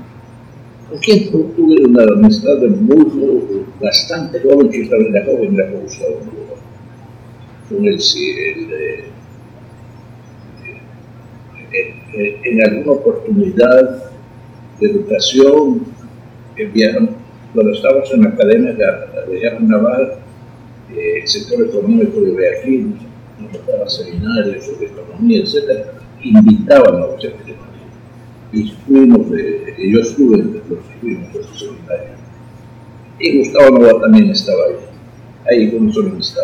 [1.05, 6.19] ¿Con quién tuve una amistad muy, bastante joven, que estaba en la joven, la Gustavo
[7.69, 8.73] Con el, el,
[11.73, 14.13] el en alguna oportunidad
[14.79, 15.85] de educación
[17.53, 20.13] cuando estábamos en la Academia de, Guerra Naval,
[20.95, 22.97] eh, el sector económico de Beaquín,
[23.39, 25.87] nos daba seminarios sobre economía, etc.,
[26.21, 27.45] invitaban a los jefes
[28.53, 32.19] de fuimos, de, yo estuve en los fuimos a esos seminarios.
[33.19, 36.41] Y Gustavo Nova también estaba ahí, ahí con solo amistad.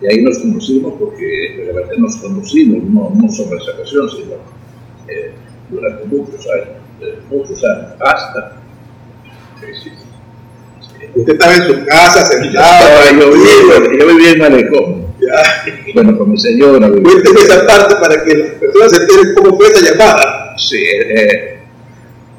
[0.00, 4.34] Y ahí nos conocimos porque realmente nos conocimos, no, no sobre esa ocasión, sino
[5.08, 5.32] eh,
[5.68, 8.56] durante muchos años, eh, muchos años, hasta.
[9.82, 9.90] Sí,
[11.14, 12.88] Usted estaba en su casa, sentado.
[13.18, 15.06] Yo, vivía, yo vivía en Malecón.
[15.20, 15.92] Ya.
[15.94, 16.88] Bueno, con mi señora.
[16.88, 20.39] Cuénteme esa parte para que las personas se enteren cómo fue esa llamada.
[20.60, 21.58] Sí, eh,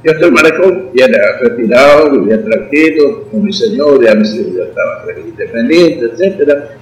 [0.04, 1.08] yo estoy en Malecón, ya
[1.42, 6.78] retirado, vivía tranquilo, con mi señora, ya mi señora estaba independiente, etcétera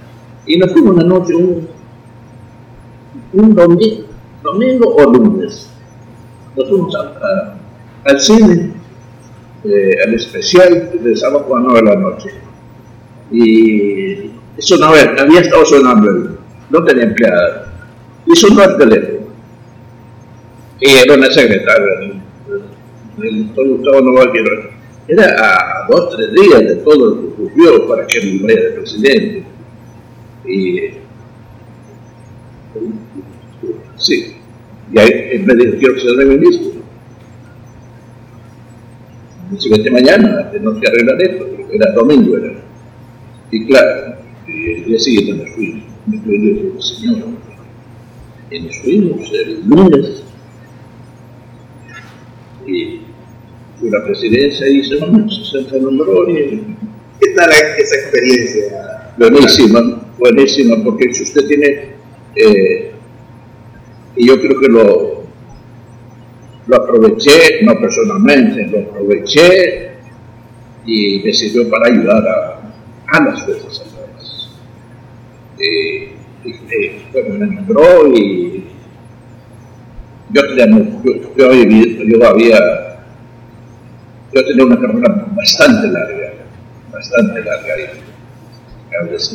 [0.49, 1.67] y nos fuimos una noche, un,
[3.53, 4.03] domingo,
[4.41, 5.69] domingo o lunes.
[6.55, 8.73] Nos fuimos al cine,
[9.63, 12.29] eh, al especial de sábado a las 9 de la noche.
[13.31, 16.37] Y sonaba, había estado sonando,
[16.71, 17.71] no tenía empleada.
[18.25, 19.18] Y sonó el teléfono.
[20.82, 22.21] Y era una secretaria,
[23.21, 24.32] el doctor Gustavo Noval,
[25.09, 28.69] era a dos tres días de todo lo que ocurrió para que me vaya de
[28.71, 29.43] presidente.
[30.45, 30.80] Y,
[33.97, 34.36] sí,
[34.93, 36.82] y ahí me dijo, quiero ser de ministro.
[39.51, 42.38] Dice, vete mañana, no te arreglar esto, era domingo.
[42.38, 42.53] Era.
[43.51, 44.15] Y claro,
[44.47, 47.30] el día siguiente nos fuimos, me fui yo, señor,
[48.51, 50.28] y nos fuimos el lunes.
[52.70, 56.30] Y la presidencia y se, se nombró.
[56.30, 56.76] Y,
[57.20, 59.13] ¿Qué tal esa experiencia?
[59.17, 61.95] Buenísima buenísima, porque si usted tiene,
[62.36, 62.91] eh,
[64.15, 65.24] y yo creo que lo,
[66.67, 69.91] lo aproveché, no personalmente, lo aproveché
[70.86, 74.49] y me sirvió para ayudar a, a las Fuerzas Armadas.
[75.57, 76.11] Eh,
[76.45, 76.53] y,
[77.11, 78.59] bueno, me nombró y
[80.32, 80.67] yo tenía,
[81.36, 81.49] yo,
[82.27, 83.01] había,
[84.34, 86.34] yo tenía una carrera bastante larga,
[86.91, 87.75] bastante larga.
[87.95, 88.09] Y,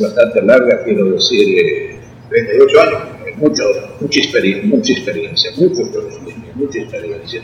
[0.01, 3.01] bastante larga, quiero decir, 38 años.
[3.37, 3.63] Mucho,
[3.99, 5.81] mucha, experiencia, mucha experiencia, mucho
[6.55, 7.41] mucha experiencia.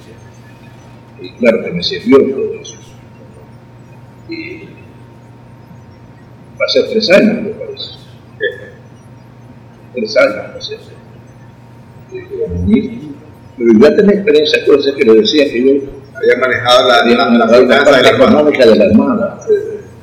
[1.19, 2.77] Y claro que me sirvió todo eso.
[4.29, 4.69] Y
[6.57, 7.89] pasé tres años, me parece.
[9.93, 10.77] Tres años pasé.
[12.13, 13.10] Y,
[13.57, 17.45] pero ya tenía experiencia, cosas que le decía que yo había manejado la, digamos, la,
[17.45, 19.45] la, la económica de la Armada.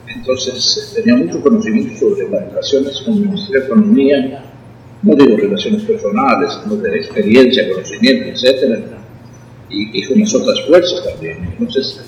[0.07, 4.45] Entonces tenía mucho conocimiento sobre las relaciones con el Ministerio de Economía,
[5.03, 8.85] no digo relaciones personales, sino de experiencia, conocimiento, etc.
[9.71, 11.45] Y, con las otras fuerzas también.
[11.45, 12.01] Entonces,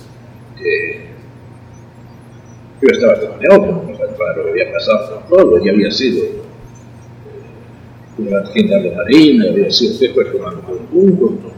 [0.58, 1.06] eh,
[2.82, 6.24] yo estaba como claro, había pasado por todo, ya había sido
[8.24, 11.52] eh, una general de Marina, había sido jefe de comando conjunto,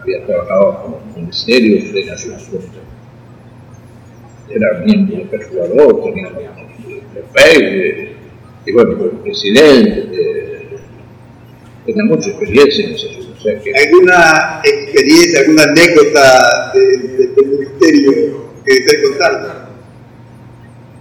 [0.00, 2.82] había trabajado con ministerios de Naciones Unidas
[4.54, 8.08] era miembro del persuador, tenía el
[8.64, 10.78] y bueno, fue presidente,
[11.84, 13.08] tenía mucha experiencia en eso.
[13.08, 19.61] O sea que, ¿Alguna experiencia, alguna anécdota del ministerio que esté contando?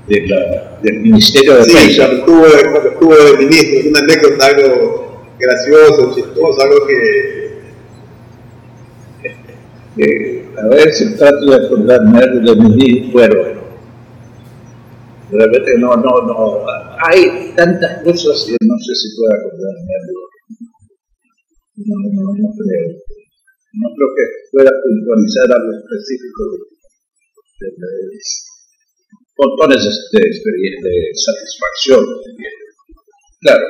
[0.08, 2.08] De la, del Ministerio de sí, Defensa.
[2.08, 7.52] Cuando estuvo, cuando estuvo de ministro, alguna anécdota, algo gracioso, chistoso, algo que.
[9.98, 13.36] Eh, a ver si trato de acordarme de mi bueno,
[15.32, 16.66] realmente no, no, no,
[17.10, 20.22] hay tantas cosas que no sé si puedo acordarme algo.
[21.76, 22.88] No, no, no creo.
[23.74, 26.42] No creo que pueda puntualizar algo específico
[27.60, 28.20] de, de, de
[29.42, 32.02] montones de, experiencia, de satisfacción.
[33.42, 33.66] Claro,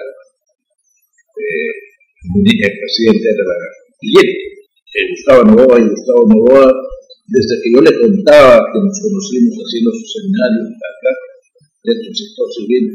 [1.39, 1.73] eh,
[2.35, 3.55] el presidente de la
[4.91, 6.67] eh, Gustavo Novoa y Gustavo Novoa,
[7.31, 11.11] desde que yo le contaba que nos conocimos haciendo su seminario acá,
[11.87, 12.85] dentro del sector civil,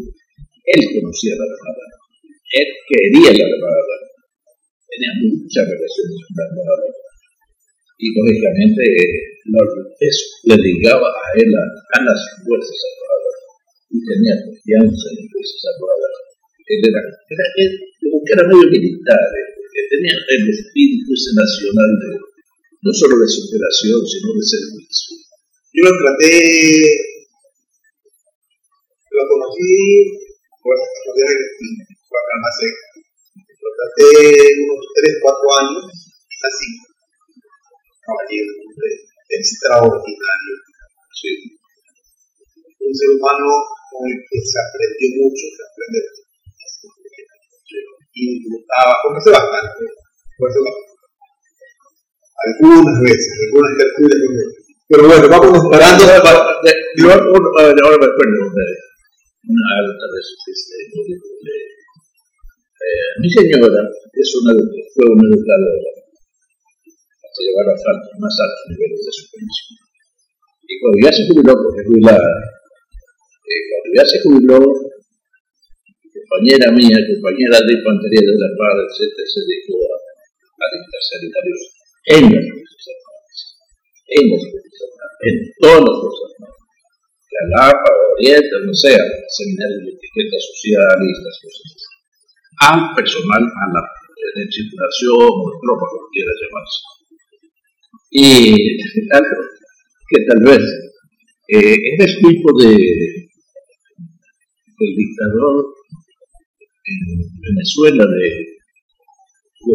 [0.77, 1.85] él conocía la Armada,
[2.61, 3.97] él quería la Armada,
[4.85, 7.06] tenía muchas relaciones con la Armada.
[7.99, 8.82] Y lógicamente
[10.01, 13.36] eso le ligaba a él a, las Fuerzas Armadas
[13.88, 16.14] y tenía confianza en las Fuerzas Armadas.
[16.66, 17.70] Él era, era, él,
[18.36, 22.09] era medio militar, eh, porque tenía el espíritu nacional de,
[22.82, 25.16] no solo de superación, sino de servicio.
[25.72, 27.16] Yo lo traté
[29.16, 29.72] lo conocí
[30.61, 30.76] por
[32.36, 32.74] almacén.
[33.64, 34.09] Lo traté
[34.61, 35.84] unos 3, 4 años,
[36.44, 36.68] así.
[38.07, 38.53] Caballero,
[39.29, 40.55] extraordinario.
[41.11, 41.31] Sí.
[42.79, 43.51] Un ser humano
[43.91, 45.99] con el que se aprendió mucho, se aprende
[48.17, 49.83] y disfrutaba, conoce bastante,
[50.39, 50.95] conoce bastante.
[52.47, 54.23] Algunas veces, algunas tertulias
[54.89, 56.05] Pero bueno, vamos parando.
[56.07, 58.39] Yo ahora me acuerdo
[59.47, 60.21] una alta de,
[61.07, 61.55] de,
[62.87, 63.83] eh, mi señora
[64.13, 64.53] es una,
[64.95, 65.95] fue una educadora
[67.37, 67.76] hasta llevar a
[68.16, 69.76] más altos niveles de supervisión.
[70.66, 74.59] Y cuando ya se jubiló, porque fui la, eh, cuando ya se jubiló,
[76.16, 81.61] compañera mía, compañera de infantería de la paz, etc., se dedicó a, a dictar sanitarios
[82.16, 83.41] en las Fuerzas Armadas,
[84.16, 86.64] en las Fuerzas Armadas, en todas las Fuerzas Armadas.
[87.37, 91.68] La LAPA, Oriente, no sea, seminarios de etiqueta social y estas cosas.
[92.64, 93.82] Al personal, a la
[94.16, 96.95] de circulación o tropa, como quiera llamarse.
[98.11, 98.53] Y
[99.13, 99.37] algo
[100.09, 100.63] que tal vez
[101.49, 102.77] eh, era el tipo de
[104.79, 105.73] del dictador
[106.85, 107.01] en
[107.41, 108.23] Venezuela de
[109.63, 109.75] Hugo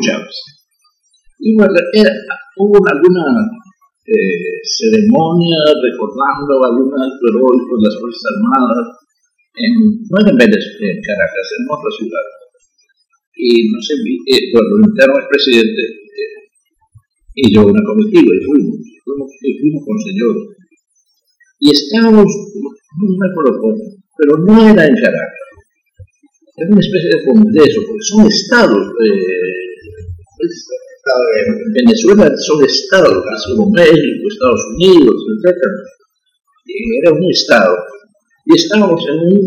[0.00, 0.36] Chávez.
[2.56, 3.24] hubo alguna
[4.06, 8.86] eh, ceremonia recordando algún acto heroico de las Fuerzas Armadas,
[9.56, 9.72] en,
[10.08, 12.26] no en Venezuela, en Caracas, en otra ciudad.
[13.36, 13.94] Y no sé,
[14.30, 16.05] eh, bueno, invitaron al presidente
[17.36, 20.34] y yo una comitiva y fuimos, fuimos, fuimos con señor.
[21.60, 23.76] Y estábamos, no me acuerdo cómo,
[24.16, 25.46] pero no era en Caracas
[26.56, 28.84] es una especie de congreso, porque son estados.
[29.04, 29.66] Eh,
[31.72, 33.22] Venezuela son estados,
[33.54, 35.54] como México, Estados Unidos, etc.
[37.04, 37.76] Era un estado.
[38.46, 39.38] Y estábamos en un,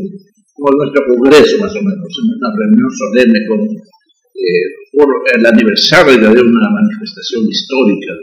[0.54, 6.18] como nuestro congreso más o menos, en una reunión solemne con, eh, por el aniversario
[6.18, 8.14] de una manifestación histórica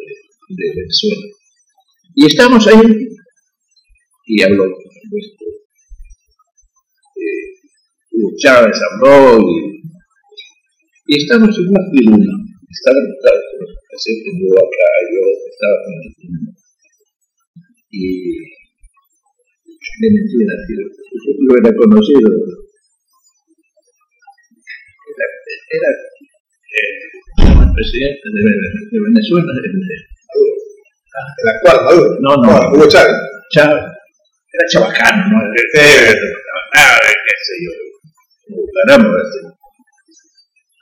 [0.48, 1.26] de, Venezuela.
[2.14, 3.08] Y estamos ahí
[4.26, 5.44] y habló, por supuesto,
[8.12, 9.82] Hugo Chávez habló y,
[11.06, 12.32] y estamos en una tribuna.
[12.70, 16.52] Estaba Hugo acá, yo estaba con el tribuna.
[17.90, 18.56] Y
[20.00, 20.84] de mentira, tío.
[21.24, 22.28] Yo lo era conocido.
[25.16, 26.15] Era, eh,
[27.38, 28.42] el presidente de,
[28.90, 29.74] de Venezuela, el,
[31.38, 32.08] el actual Maduro.
[32.20, 33.16] No, no, Hugo Chávez.
[33.50, 33.84] Chávez.
[34.52, 35.38] Era chabacano, ¿no?
[35.74, 36.14] Era,
[36.74, 37.86] nada, qué sé yo
[38.86, 39.18] caramba.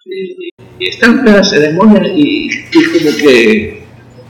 [0.06, 3.82] Y, y está en la ceremonia y, y, como que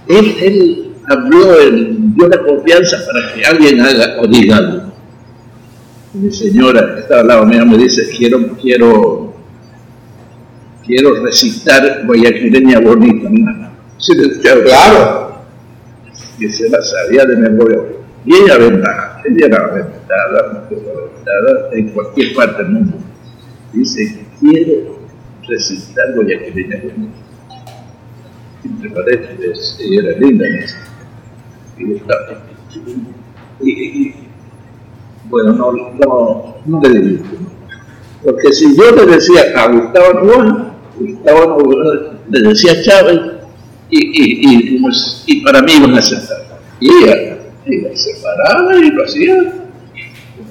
[0.08, 4.94] él, él habló, él dio la confianza para que alguien haga o diga algo.
[6.14, 9.23] Mi señora que estaba al lado mío me dice, quiero, quiero,
[10.86, 13.30] quiero recitar guayaquileña bonita.
[13.98, 14.12] ¿Sí
[14.64, 15.44] claro.
[16.38, 17.78] Y se la sabía de memoria.
[18.24, 20.60] Y ella aventada, ella era aventada,
[21.72, 23.04] en cualquier parte del mundo
[23.74, 24.98] dice, quiero
[25.48, 26.82] recitar guayaquileña
[28.64, 30.44] Entre paréntesis, ella era linda
[33.60, 34.14] y, y,
[35.28, 37.24] bueno, no, no, no le digo.
[38.22, 41.56] Porque si yo le decía a Gustavo Nueva, Nueva
[42.30, 43.20] le decía Chávez,
[43.90, 44.88] y, y, y,
[45.26, 46.60] y, para mí iban a aceptar.
[46.80, 49.36] Y ella, ella se paraba y lo hacía,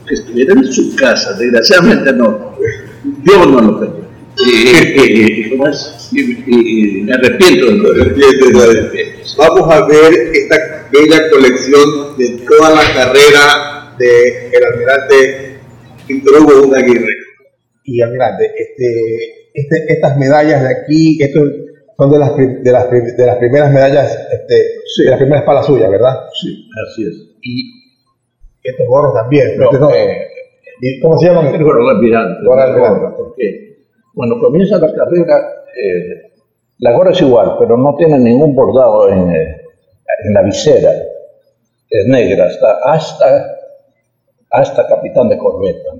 [0.08, 2.54] que estuviera en su casa, desgraciadamente no
[3.24, 4.04] yo no lo tengo.
[4.46, 5.52] Y,
[7.04, 8.64] me arrepiento de lo
[9.38, 15.60] Vamos a ver esta bella colección de toda la carrera del el almirante
[16.08, 17.16] Víctor Hugo Aguirre.
[17.84, 21.42] Y almirante, este, este, estas medallas de aquí, esto
[21.98, 25.90] son de las, de las, de las primeras medallas, este, de las primeras palas suyas,
[25.90, 26.28] ¿verdad?
[26.42, 27.16] Sí, así es.
[27.42, 27.84] Y
[28.64, 29.58] estos gorros también.
[29.58, 30.30] No, eh,
[31.02, 31.50] ¿Cómo se llama?
[31.50, 32.40] El gorro almirante.
[33.16, 33.78] Porque
[34.14, 35.38] cuando comienza la carrera,
[35.78, 36.34] eh,
[36.80, 39.62] la gorra es igual, pero no tiene ningún bordado en, eh,
[40.26, 40.92] en la visera.
[41.90, 43.58] Es negra, hasta, hasta,
[44.50, 45.92] hasta capitán de corbeta.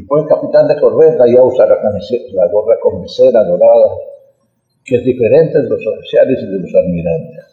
[0.00, 3.88] Y pues el capitán de corbeta ya usa la, la gorra con visera dorada,
[4.82, 7.44] que es diferente de los oficiales y de los almirantes.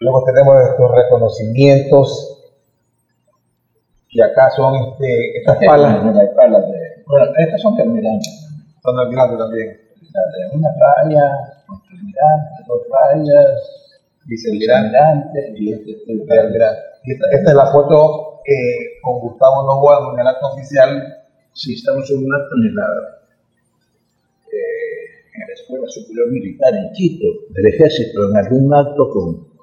[0.00, 2.52] Luego tenemos estos reconocimientos
[4.10, 6.04] y acá son este, estas palas.
[6.36, 8.46] palas de, bueno, estas son terminantes.
[8.82, 9.68] Son almirantes también.
[9.70, 16.80] De una raya, otro almirante, dos rayas, vicealmirante y este es el almirante.
[17.04, 21.02] Esta, esta, es la foto eh, con Gustavo Novoa en el acto oficial.
[21.52, 22.86] Sí, estamos en un acto en la,
[24.52, 29.54] eh, en la Escuela Superior Militar en Quito, del Ejército, en algún acto con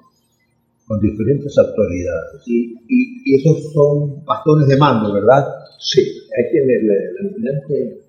[0.92, 2.42] con diferentes actualidades.
[2.46, 5.46] Y, y, esos son bastones de mando, ¿verdad?
[5.78, 8.02] Sí, ahí tiene el, el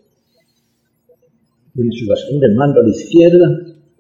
[1.74, 3.47] tiene su bastón de mando a la izquierda,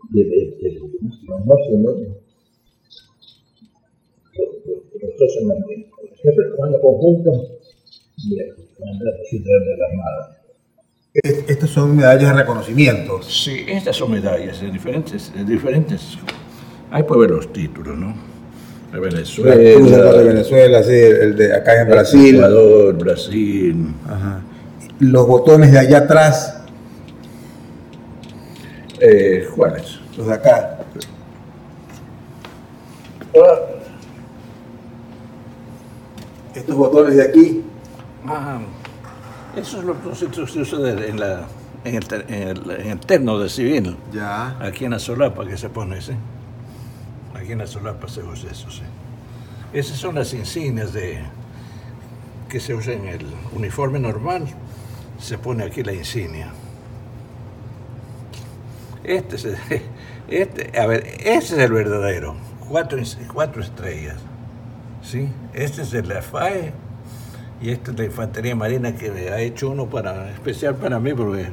[0.09, 2.13] de, de, de, costosamente.
[5.29, 5.92] Siempre
[6.55, 7.31] tomando conjunto
[8.17, 10.39] de de la Armada.
[11.13, 13.21] Estas son medallas de reconocimiento.
[13.21, 16.17] Sí, estas son medallas de diferentes, de diferentes.
[16.89, 18.15] Ahí puede ver los títulos, ¿no?
[18.91, 19.55] De Venezuela.
[19.55, 22.35] de Venezuela, sí, el de acá en Brasil.
[22.35, 23.93] Ecuador, Brasil.
[24.07, 24.41] Ajá.
[24.99, 26.63] Los botones de allá atrás.
[28.99, 29.99] Eh, ¿Cuáles?
[30.17, 30.79] Los de acá.
[36.63, 37.61] Estos botones de aquí.
[38.25, 38.57] Ah,
[39.53, 41.45] eso es lo que se usa en, la,
[41.83, 43.97] en, el, en, el, en el terno de civil.
[44.13, 44.57] Ya.
[44.61, 46.13] Aquí en la solapa que se pone, ¿sí?
[47.35, 48.83] Aquí en la solapa se usa eso, sí.
[49.73, 51.19] Esas son las insignias de,
[52.47, 54.45] que se usa en el uniforme normal.
[55.19, 56.49] Se pone aquí la insignia.
[59.03, 59.47] Este es,
[60.29, 62.35] este, a ver, este es el verdadero.
[62.69, 62.99] Cuatro,
[63.33, 64.15] cuatro estrellas.
[65.03, 65.29] ¿Sí?
[65.53, 66.73] Este es el FAE
[67.61, 71.47] y esta es la Infantería Marina que ha hecho uno para, especial para mí porque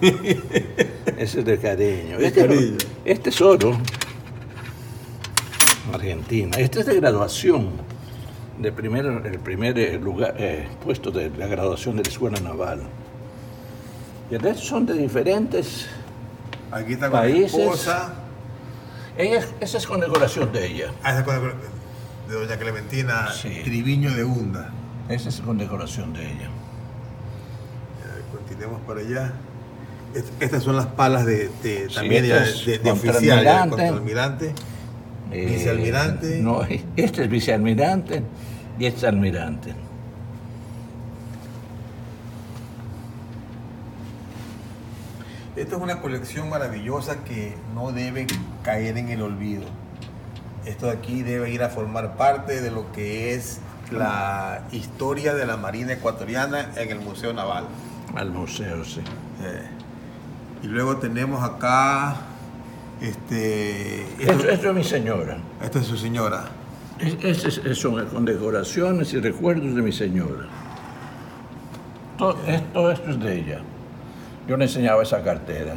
[1.18, 2.18] ese es de cariño.
[2.18, 3.76] Este, este es oro.
[5.92, 6.56] Argentina.
[6.58, 7.70] Este es de graduación,
[8.58, 12.82] de primero, el primer eh, lugar, eh, puesto de la graduación de la Escuela Naval.
[14.30, 15.86] Y el resto son de diferentes
[16.70, 17.54] Aquí está con países.
[17.54, 18.14] esposa.
[19.16, 20.92] Ella, esa es condecoración de ella.
[21.02, 21.77] Ah, esa es condecoración
[22.28, 23.60] de doña Clementina Sí.
[23.64, 24.70] Triviño de Hunda.
[25.08, 26.48] Esa es condecoración de ella.
[28.32, 29.32] Continuemos para allá.
[30.14, 33.70] Est- Estas son las palas de, de- también este es de- de oficial, ya, contraalmirante.
[33.70, 34.54] contraalmirante.
[35.30, 36.38] Vicealmirante.
[36.38, 36.62] Eh, no,
[36.96, 38.22] este es vicealmirante
[38.78, 39.74] y este es almirante.
[45.56, 48.26] Esta es una colección maravillosa que no debe
[48.62, 49.64] caer en el olvido.
[50.68, 53.58] Esto de aquí debe ir a formar parte de lo que es
[53.90, 57.64] la historia de la Marina Ecuatoriana en el Museo Naval.
[58.14, 59.00] Al museo, sí.
[59.42, 59.62] Eh,
[60.64, 62.16] y luego tenemos acá,
[63.00, 65.38] este, esto, Esto, esto es mi señora.
[65.62, 66.44] esta es su señora.
[66.98, 70.48] Es- Estas es- son condecoraciones y recuerdos de mi señora.
[72.18, 73.60] Todo esto, esto es de ella.
[74.46, 75.76] Yo le enseñaba esa cartera.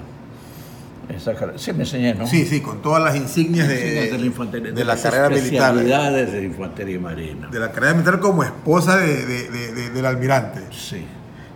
[1.16, 2.26] Esa sí, me enseñé, ¿no?
[2.28, 5.30] Sí, sí, con todas las insignias de, Insignias de la infantería, de la las carrera
[5.30, 5.76] militar.
[5.76, 7.50] de la infantería marina.
[7.50, 10.62] De la carrera militar como esposa de- de- de- de- del almirante.
[10.72, 11.06] Sí.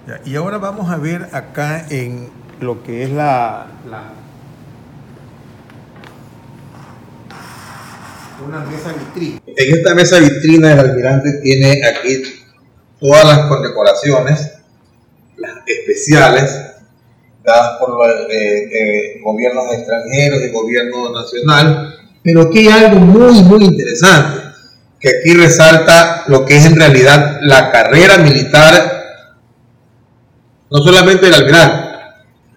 [0.07, 2.29] Ya, Y ahora vamos a ver acá en
[2.61, 4.13] lo que es la, la-
[8.47, 9.39] una mesa vitrina.
[9.47, 12.21] En esta mesa vitrina el almirante tiene aquí
[12.99, 14.51] todas las condecoraciones,
[15.37, 16.51] las especiales,
[17.45, 17.89] dadas por
[18.29, 24.41] eh, eh, gobiernos extranjeros y gobierno nacional, pero aquí hay algo muy, muy interesante,
[24.99, 28.73] que aquí resalta lo que es en realidad la carrera militar
[30.71, 31.87] no solamente del almirante,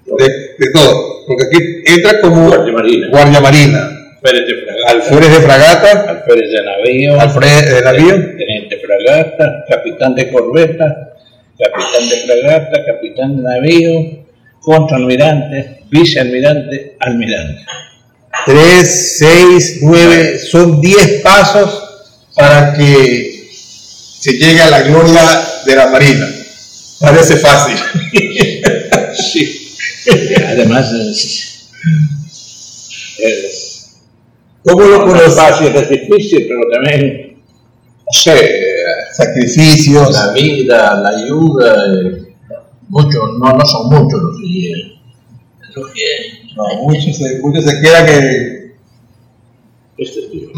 [0.06, 0.28] de,
[0.58, 3.08] de todo, porque aquí entra como Guardia Marina.
[3.10, 3.90] guardia marina,
[4.22, 4.90] Pérez de Fragata.
[4.90, 7.20] alférez de fragata, Alférez de navío.
[7.20, 11.14] alférez de navío, Teniente fragata, capitán de corbeta,
[11.58, 14.24] capitán de fragata, capitán de navío,
[14.68, 17.64] contraalmirante, vicealmirante, almirante.
[18.46, 21.82] 3, 6, 9, son 10 pasos
[22.34, 23.48] para que
[24.20, 25.22] se llegue a la gloria
[25.66, 26.26] de la marina.
[27.00, 27.76] Parece fácil.
[29.32, 29.74] Sí.
[30.46, 31.68] Además es,
[33.18, 33.96] es
[34.64, 35.34] ¿Cómo lo no es conoces?
[35.34, 38.60] fácil, es difícil, pero también, no sé,
[39.16, 40.12] Sacrificios.
[40.12, 42.27] la vida, la ayuda, eh,
[42.88, 44.98] muchos, no, no son muchos los que.
[45.74, 48.76] Los que No, muchos se, muchos se quedan que
[49.98, 50.48] este tío.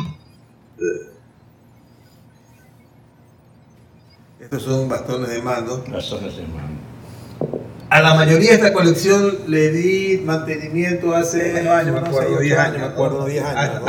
[4.41, 5.85] estos son bastones de mando.
[5.91, 7.70] Las zonas de mano.
[7.93, 12.79] A la mayoría de esta colección le di mantenimiento hace años, me acuerdo, 10 años,
[12.79, 13.83] me acuerdo, 10 años.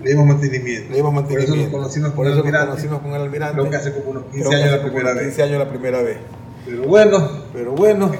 [0.00, 0.90] Le dimos mantenimiento.
[0.90, 1.72] Le dimos Por eso nos mantenimiento.
[1.72, 3.58] conocimos con eso nos conocimos con el almirante.
[3.58, 5.22] Creo que hace como unos 15 Creo que años la primera vez.
[5.24, 6.18] 15 años la primera vez.
[6.66, 8.12] Pero bueno, Pero bueno.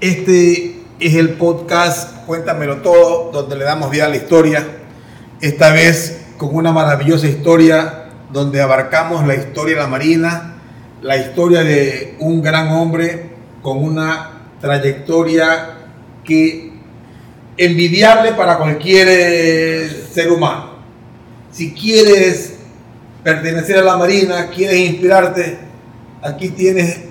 [0.00, 4.62] Este es el podcast Cuéntamelo Todo, donde le damos vida a la historia.
[5.40, 8.03] Esta vez con una maravillosa historia
[8.34, 10.56] donde abarcamos la historia de la Marina,
[11.02, 13.30] la historia de un gran hombre
[13.62, 15.76] con una trayectoria
[16.24, 16.72] que
[17.56, 20.70] envidiable para cualquier eh, ser humano.
[21.52, 22.56] Si quieres
[23.22, 25.56] pertenecer a la Marina, quieres inspirarte,
[26.20, 27.02] aquí tienes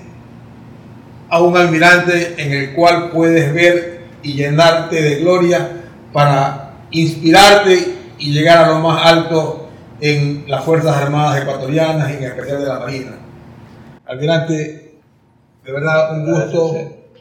[1.30, 8.34] a un almirante en el cual puedes ver y llenarte de gloria para inspirarte y
[8.34, 9.63] llegar a lo más alto
[10.04, 13.18] en las Fuerzas Armadas Ecuatorianas y en especial de la Marina.
[14.04, 14.96] Almirante,
[15.64, 16.74] de verdad un gusto.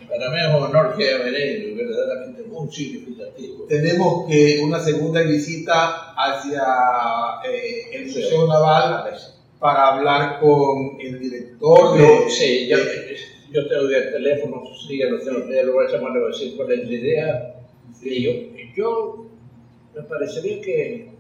[0.08, 3.66] Para mí es un honor que venido, verdaderamente muy significativo.
[3.68, 6.64] Tenemos que una segunda visita hacia
[7.48, 9.14] eh, el Museo Naval
[9.60, 12.30] para hablar con el director de...
[12.30, 12.78] Sí, yo,
[13.52, 16.30] yo tengo el teléfono, sí, ya lo tengo, ya lo voy a llamar, le voy
[16.30, 17.54] a decir cuál es la idea.
[18.02, 18.32] Y yo,
[18.74, 19.26] yo
[19.94, 21.11] me parecería que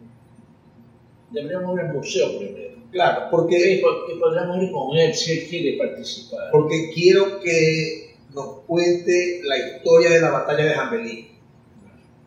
[1.32, 2.72] deberíamos ir al museo primero.
[2.92, 3.74] Claro, porque...
[3.74, 6.50] Y, podríamos ir con él si él quiere participar.
[6.52, 11.28] Porque quiero que nos cuente la historia de la batalla de Jambelí.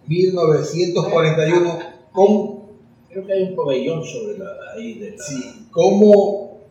[0.07, 1.79] 1941,
[2.11, 2.75] ¿cómo?
[3.09, 5.23] Creo que hay un pabellón sobre la, ahí de la...
[5.23, 6.61] Sí, cómo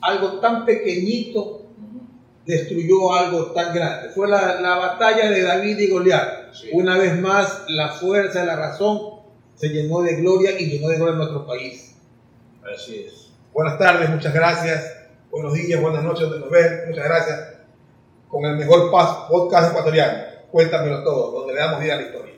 [0.00, 1.66] algo tan pequeñito
[2.46, 4.08] destruyó algo tan grande.
[4.10, 6.54] Fue la, la batalla de David y Goliat.
[6.72, 9.19] Una vez más, la fuerza, la razón
[9.60, 11.94] se llenó de gloria y llenó de gloria nuestro país.
[12.64, 13.28] Así es.
[13.52, 14.96] Buenas tardes, muchas gracias.
[15.30, 16.84] Buenos días, buenas noches, donde nos ven.
[16.88, 17.52] Muchas gracias.
[18.26, 20.24] Con el mejor podcast ecuatoriano.
[20.50, 22.29] Cuéntamelo todo, donde le damos vida a la historia.